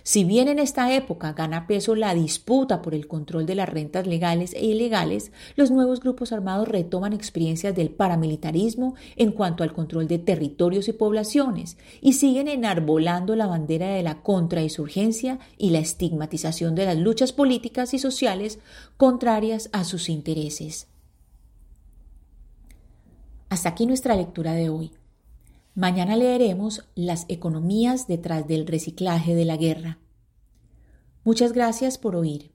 Si 0.03 0.23
bien 0.23 0.47
en 0.47 0.59
esta 0.59 0.93
época 0.93 1.33
gana 1.33 1.67
peso 1.67 1.95
la 1.95 2.13
disputa 2.13 2.81
por 2.81 2.95
el 2.95 3.07
control 3.07 3.45
de 3.45 3.55
las 3.55 3.69
rentas 3.69 4.07
legales 4.07 4.53
e 4.53 4.65
ilegales, 4.65 5.31
los 5.55 5.71
nuevos 5.71 5.99
grupos 5.99 6.31
armados 6.31 6.67
retoman 6.67 7.13
experiencias 7.13 7.75
del 7.75 7.89
paramilitarismo 7.89 8.95
en 9.15 9.31
cuanto 9.31 9.63
al 9.63 9.73
control 9.73 10.07
de 10.07 10.19
territorios 10.19 10.87
y 10.87 10.93
poblaciones 10.93 11.77
y 12.01 12.13
siguen 12.13 12.47
enarbolando 12.47 13.35
la 13.35 13.47
bandera 13.47 13.89
de 13.89 14.03
la 14.03 14.21
contrainsurgencia 14.21 15.39
y 15.57 15.69
la 15.69 15.79
estigmatización 15.79 16.75
de 16.75 16.85
las 16.85 16.97
luchas 16.97 17.33
políticas 17.33 17.93
y 17.93 17.99
sociales 17.99 18.59
contrarias 18.97 19.69
a 19.73 19.83
sus 19.83 20.09
intereses. 20.09 20.87
Hasta 23.49 23.69
aquí 23.69 23.85
nuestra 23.85 24.15
lectura 24.15 24.53
de 24.53 24.69
hoy. 24.69 24.91
Mañana 25.75 26.15
leeremos 26.15 26.87
las 26.93 27.25
economías 27.29 28.05
detrás 28.05 28.47
del 28.47 28.67
reciclaje 28.67 29.33
de 29.33 29.45
la 29.45 29.57
guerra. 29.57 29.97
Muchas 31.23 31.51
gracias 31.51 31.97
por 31.97 32.15
oír. 32.15 32.51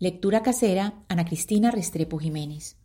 Lectura 0.00 0.42
casera, 0.42 1.04
Ana 1.08 1.24
Cristina 1.24 1.70
Restrepo 1.70 2.18
Jiménez. 2.18 2.79